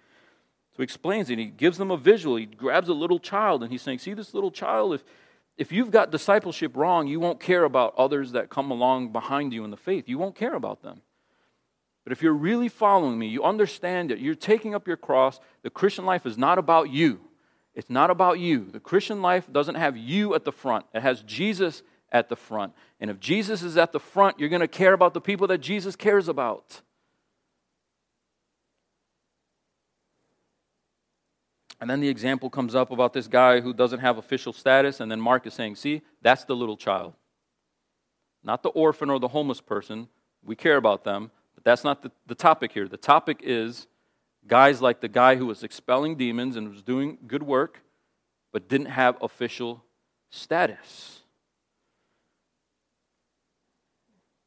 So 0.73 0.79
he 0.79 0.85
explains 0.85 1.29
it. 1.29 1.39
He 1.39 1.47
gives 1.47 1.79
them 1.79 1.91
a 1.91 1.97
visual. 1.97 2.37
He 2.37 2.47
grabs 2.47 2.89
a 2.89 2.95
little 2.95 3.19
child, 3.19 3.63
and 3.63 3.71
he's 3.71 3.83
saying, 3.83 3.99
See 3.99 4.15
this 4.15 4.33
little 4.33 4.51
child? 4.51 4.95
If, 4.95 5.05
if 5.59 5.71
you've 5.71 5.91
got 5.91 6.11
discipleship 6.11 6.77
wrong, 6.77 7.07
you 7.07 7.21
won't 7.21 7.41
care 7.41 7.65
about 7.65 7.95
others 7.99 8.33
that 8.33 8.49
come 8.49 8.71
along 8.71 9.13
behind 9.13 9.53
you 9.53 9.65
in 9.65 9.71
the 9.71 9.77
faith. 9.77 10.09
You 10.09 10.19
won't 10.19 10.35
care 10.35 10.55
about 10.55 10.83
them. 10.83 11.03
But 12.05 12.13
if 12.13 12.23
you're 12.23 12.33
really 12.33 12.69
following 12.69 13.19
me, 13.19 13.29
you 13.29 13.45
understand 13.45 14.11
that 14.11 14.19
you're 14.19 14.35
taking 14.35 14.75
up 14.75 14.89
your 14.89 14.97
cross. 14.97 15.41
The 15.63 15.71
Christian 15.71 16.05
life 16.05 16.27
is 16.27 16.37
not 16.37 16.59
about 16.59 16.91
you. 16.91 17.21
It's 17.75 17.91
not 17.91 18.11
about 18.11 18.39
you. 18.39 18.71
The 18.71 18.81
Christian 18.81 19.23
life 19.23 19.51
doesn't 19.51 19.77
have 19.77 19.97
you 19.97 20.35
at 20.35 20.45
the 20.45 20.53
front, 20.53 20.87
it 20.95 21.03
has 21.03 21.23
Jesus 21.23 21.83
at 22.11 22.29
the 22.29 22.37
front. 22.37 22.75
And 23.01 23.11
if 23.11 23.19
Jesus 23.21 23.63
is 23.63 23.77
at 23.77 23.93
the 23.93 24.01
front, 24.01 24.39
you're 24.39 24.49
going 24.49 24.61
to 24.61 24.69
care 24.69 24.93
about 24.93 25.15
the 25.15 25.21
people 25.21 25.47
that 25.49 25.59
Jesus 25.59 25.97
cares 25.97 26.29
about. 26.29 26.83
And 31.83 31.91
then 31.91 31.99
the 31.99 32.09
example 32.09 32.49
comes 32.49 32.77
up 32.77 32.93
about 32.93 33.13
this 33.13 33.27
guy 33.27 33.59
who 33.59 33.75
doesn't 33.75 33.99
have 33.99 34.17
official 34.17 34.53
status, 34.53 35.01
and 35.01 35.11
then 35.11 35.21
Mark 35.21 35.49
is 35.49 35.55
saying, 35.55 35.75
See, 35.75 36.03
that's 36.21 36.45
the 36.45 36.55
little 36.55 36.77
child. 36.77 37.13
Not 38.45 38.63
the 38.63 38.69
orphan 38.69 39.11
or 39.11 39.19
the 39.19 39.27
homeless 39.27 39.61
person. 39.61 40.07
We 40.45 40.55
care 40.55 40.77
about 40.77 41.03
them, 41.03 41.33
but 41.57 41.65
that's 41.65 41.83
not 41.83 42.03
the, 42.03 42.13
the 42.29 42.37
topic 42.37 42.71
here. 42.71 42.87
The 42.87 42.97
topic 42.97 43.41
is 43.43 43.89
guys 44.47 44.81
like 44.81 45.01
the 45.01 45.09
guy 45.09 45.35
who 45.35 45.47
was 45.47 45.65
expelling 45.65 46.15
demons 46.15 46.55
and 46.55 46.71
was 46.71 46.83
doing 46.83 47.19
good 47.27 47.43
work, 47.43 47.83
but 48.53 48.69
didn't 48.69 48.87
have 48.87 49.17
official 49.21 49.83
status. 50.31 51.23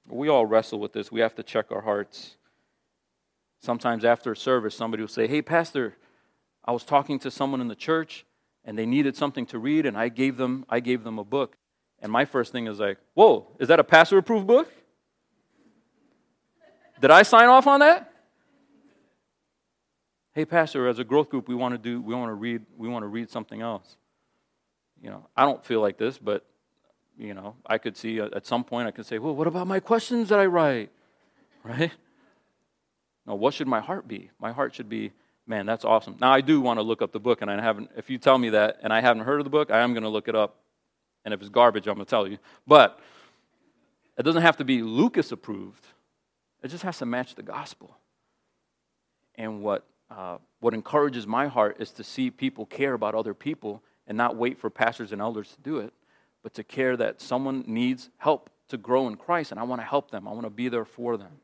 We 0.07 0.29
all 0.29 0.45
wrestle 0.45 0.79
with 0.79 0.93
this. 0.93 1.11
We 1.11 1.19
have 1.19 1.35
to 1.35 1.43
check 1.43 1.69
our 1.69 1.81
hearts. 1.81 2.37
Sometimes 3.59 4.05
after 4.05 4.31
a 4.31 4.37
service, 4.37 4.73
somebody 4.73 5.03
will 5.03 5.09
say, 5.09 5.27
Hey, 5.27 5.41
Pastor, 5.41 5.97
I 6.65 6.71
was 6.71 6.83
talking 6.83 7.19
to 7.19 7.31
someone 7.31 7.61
in 7.61 7.67
the 7.67 7.75
church 7.75 8.25
and 8.65 8.77
they 8.77 8.87
needed 8.87 9.15
something 9.15 9.45
to 9.45 9.59
read, 9.59 9.85
and 9.85 9.95
I 9.95 10.09
gave 10.09 10.37
them, 10.37 10.65
I 10.67 10.79
gave 10.79 11.03
them 11.03 11.19
a 11.19 11.23
book. 11.23 11.55
And 11.99 12.11
my 12.11 12.25
first 12.25 12.51
thing 12.51 12.65
is 12.65 12.79
like, 12.79 12.97
Whoa, 13.13 13.47
is 13.59 13.67
that 13.67 13.79
a 13.79 13.83
pastor 13.83 14.17
approved 14.17 14.47
book? 14.47 14.71
Did 16.99 17.11
I 17.11 17.21
sign 17.21 17.47
off 17.47 17.67
on 17.67 17.81
that? 17.81 18.11
Hey, 20.33 20.45
Pastor, 20.45 20.87
as 20.87 20.99
a 20.99 21.03
growth 21.03 21.29
group, 21.29 21.47
we 21.47 21.55
want 21.55 21.73
to 21.73 21.77
do, 21.77 22.01
we 22.01 22.13
want 22.13 22.29
to 22.29 22.33
read, 22.33 22.63
we 22.75 22.89
want 22.89 23.03
to 23.03 23.07
read 23.07 23.29
something 23.29 23.61
else. 23.61 23.95
You 25.01 25.09
know, 25.09 25.27
I 25.37 25.45
don't 25.45 25.63
feel 25.63 25.81
like 25.81 25.97
this, 25.97 26.17
but 26.17 26.45
you 27.17 27.33
know, 27.33 27.55
I 27.65 27.77
could 27.77 27.95
see 27.95 28.19
uh, 28.19 28.29
at 28.35 28.45
some 28.45 28.63
point 28.63 28.87
I 28.87 28.91
could 28.91 29.05
say, 29.05 29.19
well, 29.19 29.35
what 29.35 29.47
about 29.47 29.67
my 29.67 29.79
questions 29.79 30.29
that 30.29 30.39
I 30.39 30.45
write? 30.45 30.91
Right? 31.63 31.91
Now, 33.25 33.33
what 33.33 33.55
should 33.55 33.67
my 33.67 33.79
heart 33.79 34.07
be? 34.07 34.29
My 34.39 34.51
heart 34.51 34.75
should 34.75 34.87
be, 34.87 35.13
man, 35.47 35.65
that's 35.65 35.85
awesome. 35.85 36.17
Now 36.19 36.31
I 36.31 36.41
do 36.41 36.61
want 36.61 36.79
to 36.79 36.83
look 36.83 37.01
up 37.01 37.11
the 37.11 37.19
book, 37.19 37.41
and 37.41 37.49
I 37.49 37.61
haven't. 37.61 37.91
If 37.95 38.09
you 38.09 38.17
tell 38.17 38.37
me 38.37 38.49
that, 38.49 38.79
and 38.81 38.91
I 38.91 39.01
haven't 39.01 39.23
heard 39.23 39.39
of 39.39 39.43
the 39.43 39.49
book, 39.49 39.71
I 39.71 39.79
am 39.79 39.93
going 39.93 40.03
to 40.03 40.09
look 40.09 40.27
it 40.27 40.35
up. 40.35 40.57
And 41.23 41.33
if 41.33 41.41
it's 41.41 41.49
garbage, 41.49 41.87
I'm 41.87 41.95
going 41.95 42.05
to 42.05 42.09
tell 42.09 42.27
you. 42.27 42.37
But 42.67 42.99
it 44.17 44.23
doesn't 44.23 44.43
have 44.43 44.57
to 44.57 44.63
be 44.63 44.81
Lucas 44.81 45.31
approved. 45.31 45.85
It 46.63 46.69
just 46.69 46.83
has 46.83 46.99
to 46.99 47.05
match 47.05 47.35
the 47.35 47.43
gospel. 47.43 47.97
And 49.35 49.61
what, 49.61 49.85
uh, 50.09 50.37
what 50.59 50.73
encourages 50.73 51.27
my 51.27 51.47
heart 51.47 51.77
is 51.79 51.91
to 51.93 52.03
see 52.03 52.31
people 52.31 52.65
care 52.65 52.93
about 52.93 53.15
other 53.15 53.33
people 53.33 53.83
and 54.07 54.17
not 54.17 54.35
wait 54.35 54.57
for 54.59 54.69
pastors 54.69 55.11
and 55.11 55.21
elders 55.21 55.51
to 55.51 55.61
do 55.61 55.79
it, 55.79 55.93
but 56.43 56.53
to 56.53 56.63
care 56.63 56.95
that 56.95 57.21
someone 57.21 57.63
needs 57.67 58.09
help 58.17 58.49
to 58.69 58.77
grow 58.77 59.07
in 59.07 59.15
Christ, 59.15 59.51
and 59.51 59.59
I 59.59 59.63
want 59.63 59.81
to 59.81 59.85
help 59.85 60.11
them. 60.11 60.27
I 60.27 60.31
want 60.31 60.45
to 60.45 60.49
be 60.49 60.69
there 60.69 60.85
for 60.85 61.17
them. 61.17 61.39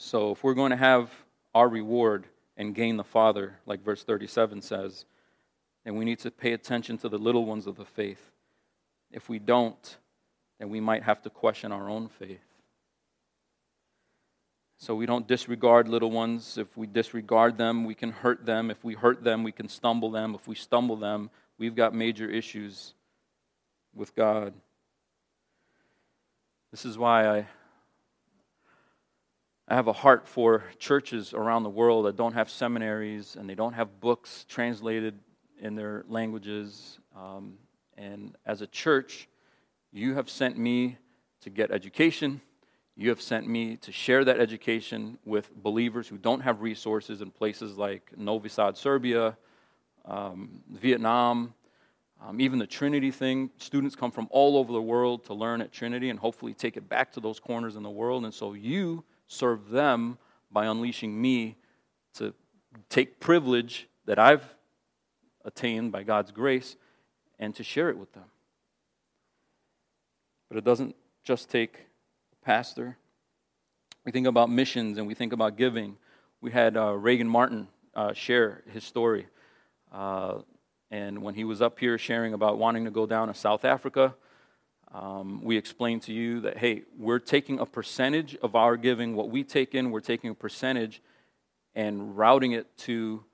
So, 0.00 0.30
if 0.30 0.44
we're 0.44 0.54
going 0.54 0.70
to 0.70 0.76
have 0.76 1.10
our 1.56 1.68
reward 1.68 2.26
and 2.56 2.72
gain 2.72 2.96
the 2.96 3.04
Father, 3.04 3.58
like 3.66 3.82
verse 3.82 4.04
37 4.04 4.62
says, 4.62 5.04
then 5.84 5.96
we 5.96 6.04
need 6.04 6.20
to 6.20 6.30
pay 6.30 6.52
attention 6.52 6.98
to 6.98 7.08
the 7.08 7.18
little 7.18 7.44
ones 7.44 7.66
of 7.66 7.76
the 7.76 7.84
faith. 7.84 8.30
If 9.10 9.28
we 9.28 9.40
don't, 9.40 9.96
then 10.60 10.68
we 10.68 10.78
might 10.78 11.02
have 11.02 11.20
to 11.22 11.30
question 11.30 11.72
our 11.72 11.90
own 11.90 12.08
faith. 12.08 12.38
So 14.76 14.94
we 14.94 15.04
don't 15.04 15.26
disregard 15.26 15.88
little 15.88 16.12
ones. 16.12 16.56
If 16.58 16.76
we 16.76 16.86
disregard 16.86 17.58
them, 17.58 17.84
we 17.84 17.96
can 17.96 18.12
hurt 18.12 18.46
them. 18.46 18.70
If 18.70 18.84
we 18.84 18.94
hurt 18.94 19.24
them, 19.24 19.42
we 19.42 19.50
can 19.50 19.68
stumble 19.68 20.12
them. 20.12 20.32
If 20.32 20.46
we 20.46 20.54
stumble 20.54 20.96
them, 20.96 21.30
we've 21.58 21.74
got 21.74 21.92
major 21.92 22.30
issues 22.30 22.94
with 23.92 24.14
God. 24.14 24.54
This 26.70 26.84
is 26.84 26.96
why 26.96 27.38
I, 27.38 27.46
I 29.70 29.74
have 29.74 29.86
a 29.86 29.92
heart 29.92 30.26
for 30.26 30.64
churches 30.78 31.34
around 31.34 31.62
the 31.62 31.68
world 31.68 32.06
that 32.06 32.16
don't 32.16 32.32
have 32.32 32.48
seminaries 32.48 33.36
and 33.36 33.46
they 33.46 33.54
don't 33.54 33.74
have 33.74 34.00
books 34.00 34.46
translated 34.48 35.18
in 35.60 35.74
their 35.74 36.06
languages. 36.08 36.98
Um, 37.14 37.58
and 37.98 38.34
as 38.46 38.62
a 38.62 38.66
church, 38.66 39.28
you 39.92 40.14
have 40.14 40.30
sent 40.30 40.56
me 40.56 40.96
to 41.42 41.50
get 41.50 41.70
education. 41.70 42.40
You 42.96 43.10
have 43.10 43.20
sent 43.20 43.46
me 43.46 43.76
to 43.76 43.92
share 43.92 44.24
that 44.24 44.40
education 44.40 45.18
with 45.26 45.54
believers 45.54 46.08
who 46.08 46.16
don't 46.16 46.40
have 46.40 46.62
resources 46.62 47.20
in 47.20 47.30
places 47.30 47.76
like 47.76 48.16
Novi 48.16 48.48
Sad, 48.48 48.74
Serbia, 48.74 49.36
um, 50.06 50.62
Vietnam, 50.70 51.52
um, 52.26 52.40
even 52.40 52.58
the 52.58 52.66
Trinity 52.66 53.10
thing. 53.10 53.50
Students 53.58 53.94
come 53.94 54.12
from 54.12 54.28
all 54.30 54.56
over 54.56 54.72
the 54.72 54.80
world 54.80 55.26
to 55.26 55.34
learn 55.34 55.60
at 55.60 55.72
Trinity 55.72 56.08
and 56.08 56.18
hopefully 56.18 56.54
take 56.54 56.78
it 56.78 56.88
back 56.88 57.12
to 57.12 57.20
those 57.20 57.38
corners 57.38 57.76
in 57.76 57.82
the 57.82 57.90
world. 57.90 58.24
And 58.24 58.32
so 58.32 58.54
you 58.54 59.04
serve 59.28 59.70
them 59.70 60.18
by 60.50 60.66
unleashing 60.66 61.20
me 61.20 61.56
to 62.14 62.34
take 62.88 63.20
privilege 63.20 63.88
that 64.06 64.18
I've 64.18 64.54
attained 65.44 65.92
by 65.92 66.02
God's 66.02 66.32
grace 66.32 66.76
and 67.38 67.54
to 67.54 67.62
share 67.62 67.90
it 67.90 67.98
with 67.98 68.12
them. 68.12 68.24
But 70.48 70.58
it 70.58 70.64
doesn't 70.64 70.96
just 71.22 71.50
take 71.50 71.78
a 72.32 72.44
pastor. 72.44 72.96
We 74.04 74.12
think 74.12 74.26
about 74.26 74.50
missions 74.50 74.98
and 74.98 75.06
we 75.06 75.14
think 75.14 75.32
about 75.32 75.56
giving. 75.56 75.96
We 76.40 76.50
had 76.50 76.76
uh, 76.76 76.94
Reagan 76.94 77.28
Martin 77.28 77.68
uh, 77.94 78.14
share 78.14 78.62
his 78.72 78.84
story. 78.84 79.26
Uh, 79.92 80.38
and 80.90 81.22
when 81.22 81.34
he 81.34 81.44
was 81.44 81.60
up 81.60 81.78
here 81.78 81.98
sharing 81.98 82.32
about 82.32 82.56
wanting 82.56 82.86
to 82.86 82.90
go 82.90 83.04
down 83.04 83.28
to 83.28 83.34
South 83.34 83.66
Africa, 83.66 84.14
um, 84.92 85.42
we 85.42 85.56
explain 85.56 86.00
to 86.00 86.12
you 86.12 86.40
that, 86.40 86.58
hey, 86.58 86.82
we're 86.96 87.18
taking 87.18 87.58
a 87.58 87.66
percentage 87.66 88.36
of 88.36 88.54
our 88.54 88.76
giving. 88.76 89.14
What 89.14 89.30
we 89.30 89.44
take 89.44 89.74
in, 89.74 89.90
we're 89.90 90.00
taking 90.00 90.30
a 90.30 90.34
percentage 90.34 91.02
and 91.74 92.16
routing 92.16 92.52
it 92.52 92.74
to 92.78 93.24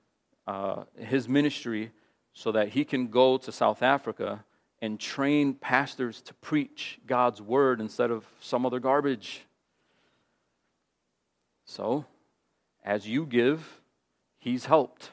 uh, 0.46 0.84
his 0.98 1.28
ministry 1.28 1.92
so 2.32 2.50
that 2.52 2.70
he 2.70 2.84
can 2.84 3.08
go 3.08 3.38
to 3.38 3.52
South 3.52 3.82
Africa 3.82 4.44
and 4.82 4.98
train 4.98 5.54
pastors 5.54 6.20
to 6.22 6.34
preach 6.34 6.98
God's 7.06 7.40
word 7.40 7.80
instead 7.80 8.10
of 8.10 8.26
some 8.40 8.66
other 8.66 8.80
garbage. 8.80 9.46
So, 11.64 12.04
as 12.84 13.08
you 13.08 13.24
give, 13.24 13.80
he's 14.38 14.66
helped. 14.66 15.10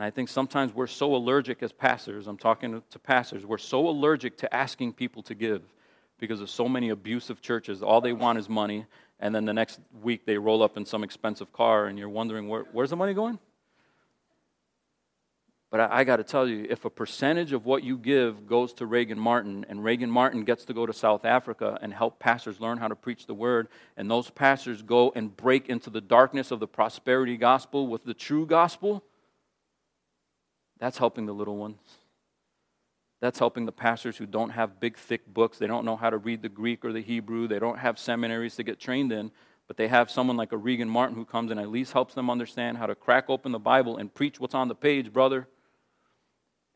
And 0.00 0.06
I 0.06 0.10
think 0.10 0.30
sometimes 0.30 0.72
we're 0.74 0.86
so 0.86 1.14
allergic 1.14 1.62
as 1.62 1.72
pastors, 1.72 2.26
I'm 2.26 2.38
talking 2.38 2.82
to 2.88 2.98
pastors, 2.98 3.44
we're 3.44 3.58
so 3.58 3.86
allergic 3.86 4.38
to 4.38 4.54
asking 4.54 4.94
people 4.94 5.22
to 5.24 5.34
give 5.34 5.60
because 6.18 6.40
of 6.40 6.48
so 6.48 6.70
many 6.70 6.88
abusive 6.88 7.42
churches. 7.42 7.82
All 7.82 8.00
they 8.00 8.14
want 8.14 8.38
is 8.38 8.48
money, 8.48 8.86
and 9.18 9.34
then 9.34 9.44
the 9.44 9.52
next 9.52 9.78
week 10.02 10.24
they 10.24 10.38
roll 10.38 10.62
up 10.62 10.78
in 10.78 10.86
some 10.86 11.04
expensive 11.04 11.52
car, 11.52 11.84
and 11.84 11.98
you're 11.98 12.08
wondering, 12.08 12.48
where, 12.48 12.62
where's 12.72 12.88
the 12.88 12.96
money 12.96 13.12
going? 13.12 13.38
But 15.70 15.80
I, 15.80 15.98
I 15.98 16.04
got 16.04 16.16
to 16.16 16.24
tell 16.24 16.48
you, 16.48 16.66
if 16.70 16.86
a 16.86 16.90
percentage 16.90 17.52
of 17.52 17.66
what 17.66 17.84
you 17.84 17.98
give 17.98 18.46
goes 18.46 18.72
to 18.74 18.86
Reagan 18.86 19.18
Martin, 19.18 19.66
and 19.68 19.84
Reagan 19.84 20.10
Martin 20.10 20.44
gets 20.44 20.64
to 20.64 20.72
go 20.72 20.86
to 20.86 20.94
South 20.94 21.26
Africa 21.26 21.78
and 21.82 21.92
help 21.92 22.18
pastors 22.18 22.58
learn 22.58 22.78
how 22.78 22.88
to 22.88 22.96
preach 22.96 23.26
the 23.26 23.34
word, 23.34 23.68
and 23.98 24.10
those 24.10 24.30
pastors 24.30 24.80
go 24.80 25.12
and 25.14 25.36
break 25.36 25.68
into 25.68 25.90
the 25.90 26.00
darkness 26.00 26.50
of 26.50 26.58
the 26.58 26.66
prosperity 26.66 27.36
gospel 27.36 27.86
with 27.86 28.04
the 28.04 28.14
true 28.14 28.46
gospel, 28.46 29.04
that's 30.80 30.98
helping 30.98 31.26
the 31.26 31.32
little 31.32 31.56
ones. 31.56 31.78
That's 33.20 33.38
helping 33.38 33.66
the 33.66 33.72
pastors 33.72 34.16
who 34.16 34.24
don't 34.24 34.50
have 34.50 34.80
big, 34.80 34.96
thick 34.96 35.32
books. 35.32 35.58
They 35.58 35.66
don't 35.66 35.84
know 35.84 35.96
how 35.96 36.08
to 36.08 36.16
read 36.16 36.40
the 36.40 36.48
Greek 36.48 36.84
or 36.84 36.92
the 36.92 37.02
Hebrew. 37.02 37.46
They 37.46 37.58
don't 37.58 37.78
have 37.78 37.98
seminaries 37.98 38.56
to 38.56 38.62
get 38.62 38.80
trained 38.80 39.12
in. 39.12 39.30
But 39.68 39.76
they 39.76 39.88
have 39.88 40.10
someone 40.10 40.38
like 40.38 40.52
a 40.52 40.56
Regan 40.56 40.88
Martin 40.88 41.14
who 41.14 41.26
comes 41.26 41.50
and 41.50 41.60
at 41.60 41.68
least 41.68 41.92
helps 41.92 42.14
them 42.14 42.30
understand 42.30 42.78
how 42.78 42.86
to 42.86 42.94
crack 42.94 43.26
open 43.28 43.52
the 43.52 43.58
Bible 43.58 43.98
and 43.98 44.12
preach 44.12 44.40
what's 44.40 44.54
on 44.54 44.68
the 44.68 44.74
page, 44.74 45.12
brother. 45.12 45.46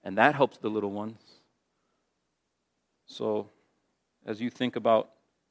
And 0.05 0.19
that 0.19 0.35
helps 0.35 0.59
the 0.59 0.69
little 0.69 0.93
ones. 0.93 1.19
So, 3.07 3.49
as 4.27 4.41
you 4.41 4.51
think 4.51 4.77
about 4.77 5.11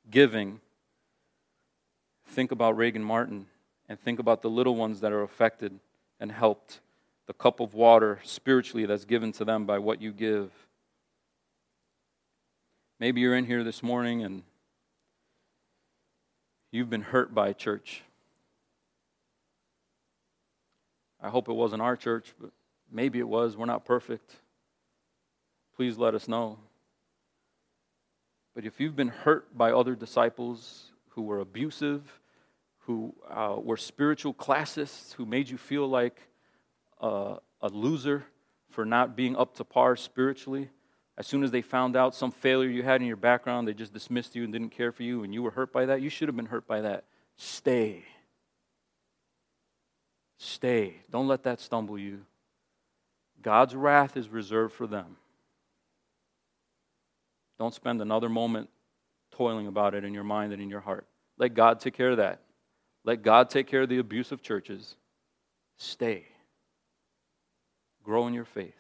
giving, 0.10 0.62
think 2.28 2.52
about 2.52 2.78
Regan 2.78 3.04
Martin 3.04 3.48
and 3.90 4.00
think 4.00 4.20
about 4.20 4.42
the 4.42 4.50
little 4.50 4.76
ones 4.76 5.02
that 5.02 5.12
are 5.12 5.24
affected 5.24 5.80
and 6.20 6.32
helped. 6.32 6.80
The 7.28 7.34
cup 7.34 7.60
of 7.60 7.74
water 7.74 8.20
spiritually 8.24 8.86
that's 8.86 9.06
given 9.06 9.32
to 9.34 9.46
them 9.46 9.66
by 9.66 9.80
what 9.80 10.02
you 10.02 10.12
give. 10.12 10.52
Maybe 13.00 13.22
you're 13.22 13.36
in 13.36 13.46
here 13.46 13.64
this 13.64 13.82
morning 13.82 14.24
and 14.24 14.44
you've 16.72 16.90
been 16.90 17.02
hurt 17.02 17.34
by 17.34 17.54
church. 17.54 18.04
I 21.22 21.30
hope 21.30 21.48
it 21.48 21.54
wasn't 21.54 21.82
our 21.82 21.96
church, 21.96 22.34
but 22.40 22.52
maybe 22.92 23.20
it 23.20 23.28
was. 23.28 23.56
We're 23.56 23.66
not 23.66 23.86
perfect 23.86 24.36
please 25.76 25.98
let 25.98 26.14
us 26.14 26.28
know. 26.28 26.58
But 28.56 28.66
if 28.66 28.80
you've 28.80 28.96
been 28.96 29.10
hurt 29.10 29.58
by 29.58 29.72
other 29.72 29.96
disciples 29.96 30.92
who 31.10 31.24
were 31.24 31.40
abusive, 31.40 32.20
who 32.80 33.16
uh, 33.30 33.56
were 33.58 33.78
spiritual 33.78 34.34
classists, 34.34 35.14
who 35.14 35.26
made 35.26 35.50
you 35.50 35.58
feel 35.58 35.88
like 35.88 36.22
uh, 37.04 37.36
a 37.62 37.70
loser 37.70 38.26
for 38.72 38.86
not 38.86 39.16
being 39.16 39.36
up 39.36 39.56
to 39.56 39.64
par 39.64 39.96
spiritually, 39.96 40.70
as 41.18 41.28
soon 41.28 41.44
as 41.44 41.52
they 41.52 41.62
found 41.62 41.96
out 41.96 42.16
some 42.16 42.32
failure 42.32 42.70
you 42.70 42.82
had 42.82 43.02
in 43.02 43.08
your 43.08 43.18
background, 43.18 43.68
they 43.68 43.74
just 43.74 43.94
dismissed 43.94 44.36
you 44.36 44.44
and 44.44 44.52
didn't 44.52 44.70
care 44.70 44.92
for 44.92 45.04
you, 45.04 45.24
and 45.24 45.34
you 45.34 45.44
were 45.44 45.52
hurt 45.52 45.72
by 45.72 45.86
that, 45.86 46.02
you 46.02 46.10
should 46.10 46.28
have 46.28 46.36
been 46.36 46.48
hurt 46.48 46.66
by 46.66 46.82
that. 46.82 47.04
Stay. 47.36 48.04
Stay. 50.38 50.96
Don't 51.12 51.28
let 51.28 51.44
that 51.44 51.60
stumble 51.60 52.00
you. 52.00 52.22
God's 53.42 53.76
wrath 53.76 54.18
is 54.18 54.30
reserved 54.30 54.74
for 54.74 54.88
them. 54.88 55.18
Don't 57.60 57.74
spend 57.74 58.02
another 58.02 58.30
moment 58.30 58.70
toiling 59.32 59.68
about 59.68 59.94
it 59.94 60.04
in 60.04 60.14
your 60.14 60.24
mind 60.24 60.54
and 60.54 60.62
in 60.62 60.70
your 60.70 60.80
heart. 60.80 61.06
Let 61.38 61.54
God 61.54 61.80
take 61.80 61.94
care 61.94 62.12
of 62.12 62.18
that. 62.18 62.42
Let 63.04 63.22
God 63.22 63.50
take 63.50 63.68
care 63.68 63.82
of 63.82 63.90
the 63.90 64.00
abusive 64.00 64.42
churches. 64.42 64.96
Stay. 65.78 66.26
Grow 68.04 68.28
in 68.28 68.34
your 68.34 68.46
faith. 68.46 68.76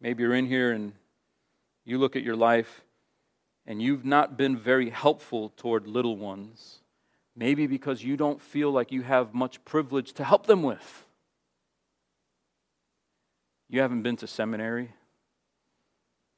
Maybe 0.00 0.22
you're 0.22 0.34
in 0.34 0.46
here 0.46 0.72
and 0.72 0.92
you 1.84 1.98
look 1.98 2.16
at 2.16 2.22
your 2.22 2.36
life 2.36 2.82
and 3.66 3.82
you've 3.82 4.04
not 4.04 4.36
been 4.36 4.56
very 4.56 4.90
helpful 4.90 5.50
toward 5.56 5.86
little 5.86 6.16
ones. 6.16 6.78
Maybe 7.36 7.66
because 7.66 8.02
you 8.02 8.16
don't 8.16 8.40
feel 8.40 8.70
like 8.70 8.90
you 8.90 9.02
have 9.02 9.34
much 9.34 9.64
privilege 9.64 10.12
to 10.14 10.24
help 10.24 10.46
them 10.46 10.62
with. 10.62 11.04
You 13.68 13.80
haven't 13.80 14.02
been 14.02 14.16
to 14.16 14.26
seminary. 14.26 14.90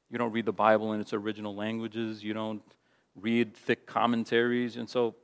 You 0.09 0.17
don't 0.17 0.33
read 0.33 0.45
the 0.45 0.51
Bible 0.51 0.91
in 0.91 0.99
its 0.99 1.13
original 1.13 1.55
languages. 1.55 2.23
You 2.23 2.33
don't 2.33 2.61
read 3.15 3.55
thick 3.55 3.87
commentaries. 3.87 4.75
And 4.75 4.89
so, 4.89 5.15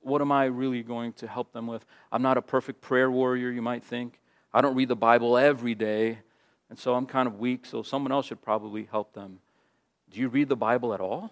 what 0.00 0.20
am 0.20 0.30
I 0.30 0.44
really 0.44 0.82
going 0.82 1.14
to 1.14 1.26
help 1.26 1.52
them 1.52 1.66
with? 1.66 1.84
I'm 2.12 2.22
not 2.22 2.36
a 2.36 2.42
perfect 2.42 2.80
prayer 2.82 3.10
warrior, 3.10 3.50
you 3.50 3.62
might 3.62 3.82
think. 3.82 4.20
I 4.56 4.62
don't 4.62 4.74
read 4.74 4.88
the 4.88 4.96
Bible 4.96 5.36
every 5.36 5.74
day. 5.74 6.20
And 6.70 6.78
so, 6.78 6.94
I'm 6.94 7.04
kind 7.04 7.28
of 7.28 7.38
weak, 7.38 7.66
so 7.66 7.82
someone 7.82 8.10
else 8.10 8.24
should 8.24 8.40
probably 8.40 8.88
help 8.90 9.12
them. 9.12 9.40
Do 10.10 10.18
you 10.18 10.28
read 10.28 10.48
the 10.48 10.56
Bible 10.56 10.94
at 10.94 11.00
all? 11.00 11.30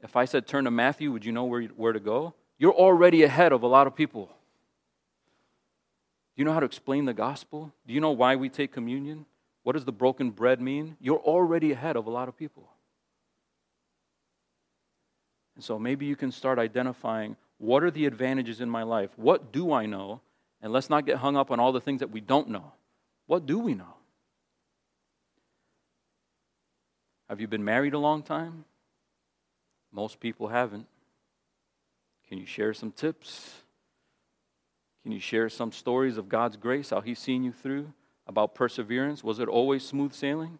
If 0.00 0.16
I 0.16 0.24
said 0.24 0.46
turn 0.46 0.64
to 0.64 0.70
Matthew, 0.70 1.12
would 1.12 1.26
you 1.26 1.30
know 1.30 1.44
where, 1.44 1.64
where 1.64 1.92
to 1.92 2.00
go? 2.00 2.32
You're 2.56 2.72
already 2.72 3.24
ahead 3.24 3.52
of 3.52 3.62
a 3.62 3.66
lot 3.66 3.86
of 3.86 3.94
people. 3.94 4.24
Do 6.34 6.40
you 6.40 6.46
know 6.46 6.54
how 6.54 6.60
to 6.60 6.66
explain 6.66 7.04
the 7.04 7.12
gospel? 7.12 7.74
Do 7.86 7.92
you 7.92 8.00
know 8.00 8.12
why 8.12 8.34
we 8.34 8.48
take 8.48 8.72
communion? 8.72 9.26
What 9.64 9.74
does 9.74 9.84
the 9.84 9.92
broken 9.92 10.30
bread 10.30 10.62
mean? 10.62 10.96
You're 10.98 11.20
already 11.20 11.72
ahead 11.72 11.96
of 11.96 12.06
a 12.06 12.10
lot 12.10 12.28
of 12.28 12.38
people. 12.38 12.70
And 15.56 15.62
so 15.62 15.78
maybe 15.78 16.06
you 16.06 16.16
can 16.16 16.32
start 16.32 16.58
identifying 16.58 17.36
what 17.58 17.82
are 17.82 17.90
the 17.90 18.06
advantages 18.06 18.62
in 18.62 18.70
my 18.70 18.82
life? 18.82 19.10
What 19.16 19.52
do 19.52 19.72
I 19.72 19.84
know? 19.84 20.22
And 20.62 20.72
let's 20.72 20.88
not 20.88 21.04
get 21.04 21.16
hung 21.16 21.36
up 21.36 21.50
on 21.50 21.60
all 21.60 21.72
the 21.72 21.80
things 21.80 22.00
that 22.00 22.10
we 22.10 22.20
don't 22.20 22.48
know. 22.48 22.72
What 23.26 23.46
do 23.46 23.58
we 23.58 23.74
know? 23.74 23.96
Have 27.28 27.40
you 27.40 27.48
been 27.48 27.64
married 27.64 27.94
a 27.94 27.98
long 27.98 28.22
time? 28.22 28.64
Most 29.90 30.20
people 30.20 30.48
haven't. 30.48 30.86
Can 32.28 32.38
you 32.38 32.46
share 32.46 32.72
some 32.72 32.92
tips? 32.92 33.62
Can 35.02 35.12
you 35.12 35.20
share 35.20 35.48
some 35.48 35.72
stories 35.72 36.16
of 36.16 36.28
God's 36.28 36.56
grace, 36.56 36.90
how 36.90 37.00
He's 37.00 37.18
seen 37.18 37.42
you 37.42 37.52
through? 37.52 37.92
about 38.26 38.54
perseverance? 38.54 39.24
Was 39.24 39.38
it 39.38 39.48
always 39.48 39.84
smooth 39.84 40.12
sailing? 40.12 40.58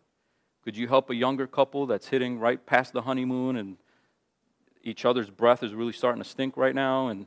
Could 0.64 0.76
you 0.76 0.88
help 0.88 1.10
a 1.10 1.14
younger 1.14 1.46
couple 1.46 1.86
that's 1.86 2.08
hitting 2.08 2.38
right 2.38 2.64
past 2.64 2.92
the 2.92 3.02
honeymoon 3.02 3.56
and 3.56 3.76
each 4.82 5.04
other's 5.04 5.30
breath 5.30 5.62
is 5.62 5.74
really 5.74 5.92
starting 5.92 6.22
to 6.22 6.28
stink 6.28 6.56
right 6.56 6.74
now 6.74 7.08
and 7.08 7.26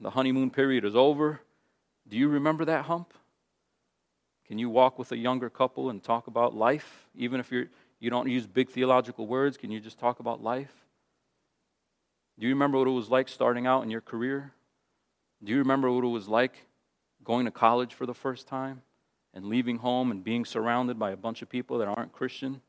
the 0.00 0.10
honeymoon 0.10 0.50
period 0.50 0.84
is 0.84 0.96
over? 0.96 1.40
Do 2.08 2.16
you 2.16 2.28
remember 2.28 2.64
that 2.64 2.86
hump? 2.86 3.14
Can 4.46 4.58
you 4.58 4.68
walk 4.68 4.98
with 4.98 5.12
a 5.12 5.16
younger 5.16 5.48
couple 5.48 5.90
and 5.90 6.02
talk 6.02 6.26
about 6.26 6.54
life? 6.54 7.06
Even 7.14 7.40
if 7.40 7.50
you're, 7.50 7.66
you 8.00 8.10
don't 8.10 8.28
use 8.28 8.46
big 8.46 8.70
theological 8.70 9.26
words, 9.26 9.56
can 9.56 9.70
you 9.70 9.80
just 9.80 9.98
talk 9.98 10.20
about 10.20 10.42
life? 10.42 10.72
Do 12.38 12.46
you 12.46 12.54
remember 12.54 12.78
what 12.78 12.88
it 12.88 12.92
was 12.92 13.08
like 13.08 13.28
starting 13.28 13.66
out 13.66 13.82
in 13.82 13.90
your 13.90 14.00
career? 14.00 14.52
Do 15.42 15.52
you 15.52 15.58
remember 15.58 15.90
what 15.90 16.04
it 16.04 16.08
was 16.08 16.28
like 16.28 16.66
going 17.24 17.44
to 17.44 17.50
college 17.50 17.94
for 17.94 18.04
the 18.04 18.14
first 18.14 18.46
time? 18.48 18.82
and 19.34 19.46
leaving 19.46 19.78
home 19.78 20.10
and 20.10 20.22
being 20.22 20.44
surrounded 20.44 20.98
by 20.98 21.10
a 21.10 21.16
bunch 21.16 21.42
of 21.42 21.48
people 21.48 21.78
that 21.78 21.88
aren't 21.88 22.12
Christian, 22.12 22.60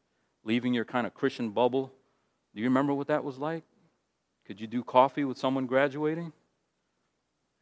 leaving 0.44 0.74
your 0.74 0.86
kind 0.86 1.06
of 1.06 1.14
Christian 1.14 1.50
bubble. 1.50 1.92
Do 2.56 2.62
you 2.62 2.68
remember 2.68 2.94
what 2.94 3.08
that 3.08 3.24
was 3.24 3.38
like? 3.38 3.64
Could 4.46 4.62
you 4.62 4.68
do 4.68 4.84
coffee 4.84 5.24
with 5.24 5.38
someone 5.38 5.66
graduating? 5.66 6.32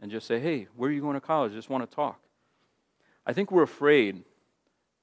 And 0.01 0.09
just 0.09 0.25
say, 0.27 0.39
hey, 0.39 0.67
where 0.75 0.89
are 0.89 0.93
you 0.93 1.01
going 1.01 1.13
to 1.13 1.21
college? 1.21 1.53
Just 1.53 1.69
want 1.69 1.87
to 1.89 1.95
talk. 1.95 2.19
I 3.25 3.33
think 3.33 3.51
we're 3.51 3.63
afraid 3.63 4.23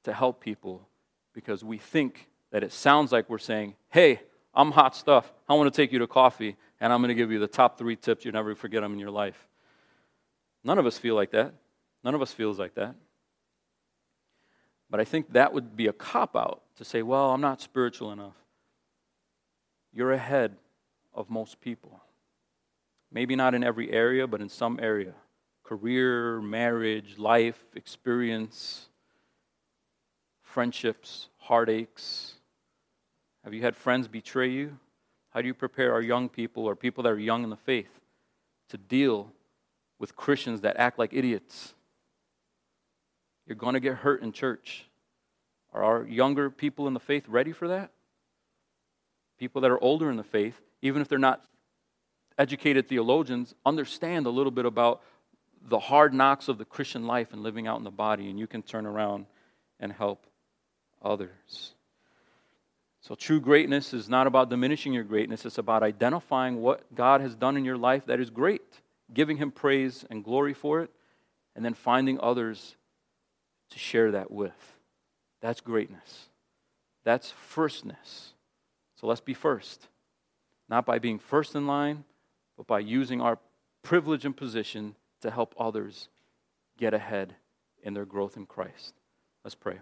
to 0.03 0.12
help 0.12 0.40
people 0.40 0.88
because 1.32 1.62
we 1.62 1.78
think 1.78 2.28
that 2.51 2.64
it 2.64 2.72
sounds 2.72 3.12
like 3.12 3.30
we're 3.30 3.38
saying, 3.38 3.74
hey, 3.90 4.20
I'm 4.55 4.72
hot 4.72 4.96
stuff. 4.96 5.32
I 5.49 5.55
want 5.55 5.72
to 5.72 5.76
take 5.76 5.92
you 5.92 6.01
to 6.01 6.07
coffee, 6.09 6.57
and 6.80 6.92
I'm 6.92 7.01
going 7.01 7.09
to 7.09 7.14
give 7.14 7.30
you 7.30 7.38
the 7.38 7.46
top 7.46 7.78
three 7.78 7.94
tips 7.94 8.24
you'll 8.24 8.34
never 8.34 8.55
forget 8.57 8.82
them 8.82 8.92
in 8.92 8.99
your 8.99 9.11
life. 9.11 9.46
None 10.64 10.78
of 10.78 10.86
us 10.86 10.99
feel 10.99 11.14
like 11.14 11.30
that. 11.30 11.55
None 12.03 12.14
of 12.14 12.22
us 12.22 12.32
feels 12.32 12.59
like 12.59 12.74
that. 12.74 12.96
But 14.90 15.01
I 15.01 15.05
think 15.05 15.32
that 15.32 15.53
would 15.53 15.76
be 15.76 15.86
a 15.86 15.92
cop 15.92 16.34
out 16.34 16.62
to 16.76 16.84
say, 16.84 17.03
well, 17.03 17.30
I'm 17.30 17.40
not 17.40 17.61
spiritual 17.61 18.11
enough. 18.11 18.34
You're 19.92 20.12
ahead 20.12 20.57
of 21.14 21.30
most 21.30 21.61
people. 21.61 22.01
Maybe 23.11 23.37
not 23.37 23.55
in 23.55 23.65
every 23.65 23.91
area, 23.91 24.27
but 24.27 24.41
in 24.41 24.49
some 24.49 24.79
area 24.81 25.15
career, 25.65 26.41
marriage, 26.41 27.19
life, 27.19 27.63
experience, 27.75 28.89
friendships, 30.43 31.29
heartaches. 31.37 32.35
Have 33.45 33.53
you 33.53 33.61
had 33.61 33.77
friends 33.77 34.09
betray 34.09 34.49
you? 34.49 34.79
How 35.31 35.43
do 35.43 35.47
you 35.47 35.53
prepare 35.53 35.93
our 35.93 36.01
young 36.01 36.31
people 36.31 36.65
or 36.65 36.75
people 36.75 37.05
that 37.05 37.13
are 37.13 37.19
young 37.19 37.45
in 37.45 37.51
the 37.51 37.57
faith 37.57 38.01
to 38.71 38.79
deal 38.79 39.31
with 39.99 40.17
Christians 40.17 40.63
that 40.63 40.79
act 40.79 40.99
like 40.99 41.13
idiots? 41.13 41.75
You're 43.47 43.57
going 43.57 43.75
to 43.75 43.81
get 43.81 43.97
hurt 43.97 44.23
in 44.23 44.33
church. 44.33 44.87
Are 45.73 45.85
our 45.85 46.07
younger 46.07 46.49
people 46.51 46.87
in 46.87 46.95
the 46.95 47.01
faith 47.01 47.29
ready 47.29 47.53
for 47.53 47.69
that? 47.69 47.91
People 49.39 49.61
that 49.61 49.71
are 49.71 49.83
older 49.83 50.11
in 50.11 50.17
the 50.17 50.25
faith, 50.25 50.61
even 50.81 51.03
if 51.03 51.09
they're 51.09 51.19
not 51.19 51.45
educated 52.39 52.89
theologians, 52.89 53.55
understand 53.66 54.26
a 54.26 54.30
little 54.30 54.53
bit 54.53 54.64
about 54.64 55.03
the 55.61 55.78
hard 55.78 56.14
knocks 56.14 56.49
of 56.49 56.57
the 56.57 56.64
Christian 56.64 57.07
life 57.07 57.32
and 57.32 57.43
living 57.43 57.66
out 57.66 57.78
in 57.78 57.84
the 57.84 57.91
body, 57.91 58.30
and 58.30 58.39
you 58.39 58.47
can 58.47 58.62
turn 58.62 58.86
around 58.86 59.26
and 59.80 59.93
help 59.93 60.26
others. 61.03 61.74
So, 63.01 63.14
true 63.14 63.41
greatness 63.41 63.95
is 63.95 64.09
not 64.09 64.26
about 64.26 64.51
diminishing 64.51 64.93
your 64.93 65.05
greatness, 65.05 65.45
it's 65.45 65.59
about 65.59 65.82
identifying 65.82 66.61
what 66.61 66.95
God 66.95 67.20
has 67.20 67.34
done 67.34 67.57
in 67.57 67.64
your 67.64 67.76
life 67.76 68.07
that 68.07 68.20
is 68.20 68.30
great, 68.30 68.80
giving 69.12 69.36
Him 69.36 69.51
praise 69.51 70.05
and 70.11 70.24
glory 70.24 70.55
for 70.55 70.80
it, 70.80 70.91
and 71.57 71.64
then 71.64 71.74
finding 71.74 72.20
others 72.20 72.76
to 73.70 73.78
share 73.78 74.12
that 74.12 74.30
with. 74.30 74.76
That's 75.41 75.61
greatness. 75.61 76.28
That's 77.05 77.30
firstness. 77.30 78.32
So, 78.97 79.07
let's 79.07 79.20
be 79.20 79.34
first. 79.34 79.86
Not 80.68 80.84
by 80.84 80.99
being 80.99 81.18
first 81.18 81.55
in 81.55 81.66
line, 81.66 82.05
but 82.59 82.67
by 82.67 82.81
using 82.81 83.23
our 83.23 83.39
privilege 83.83 84.27
and 84.27 84.37
position 84.37 84.97
to 85.23 85.31
help 85.31 85.55
others 85.59 86.09
get 86.77 86.93
ahead 86.93 87.37
in 87.83 87.95
their 87.95 88.05
growth 88.05 88.37
in 88.37 88.45
Christ. 88.45 88.95
Let's 89.45 89.55
pray. 89.55 89.79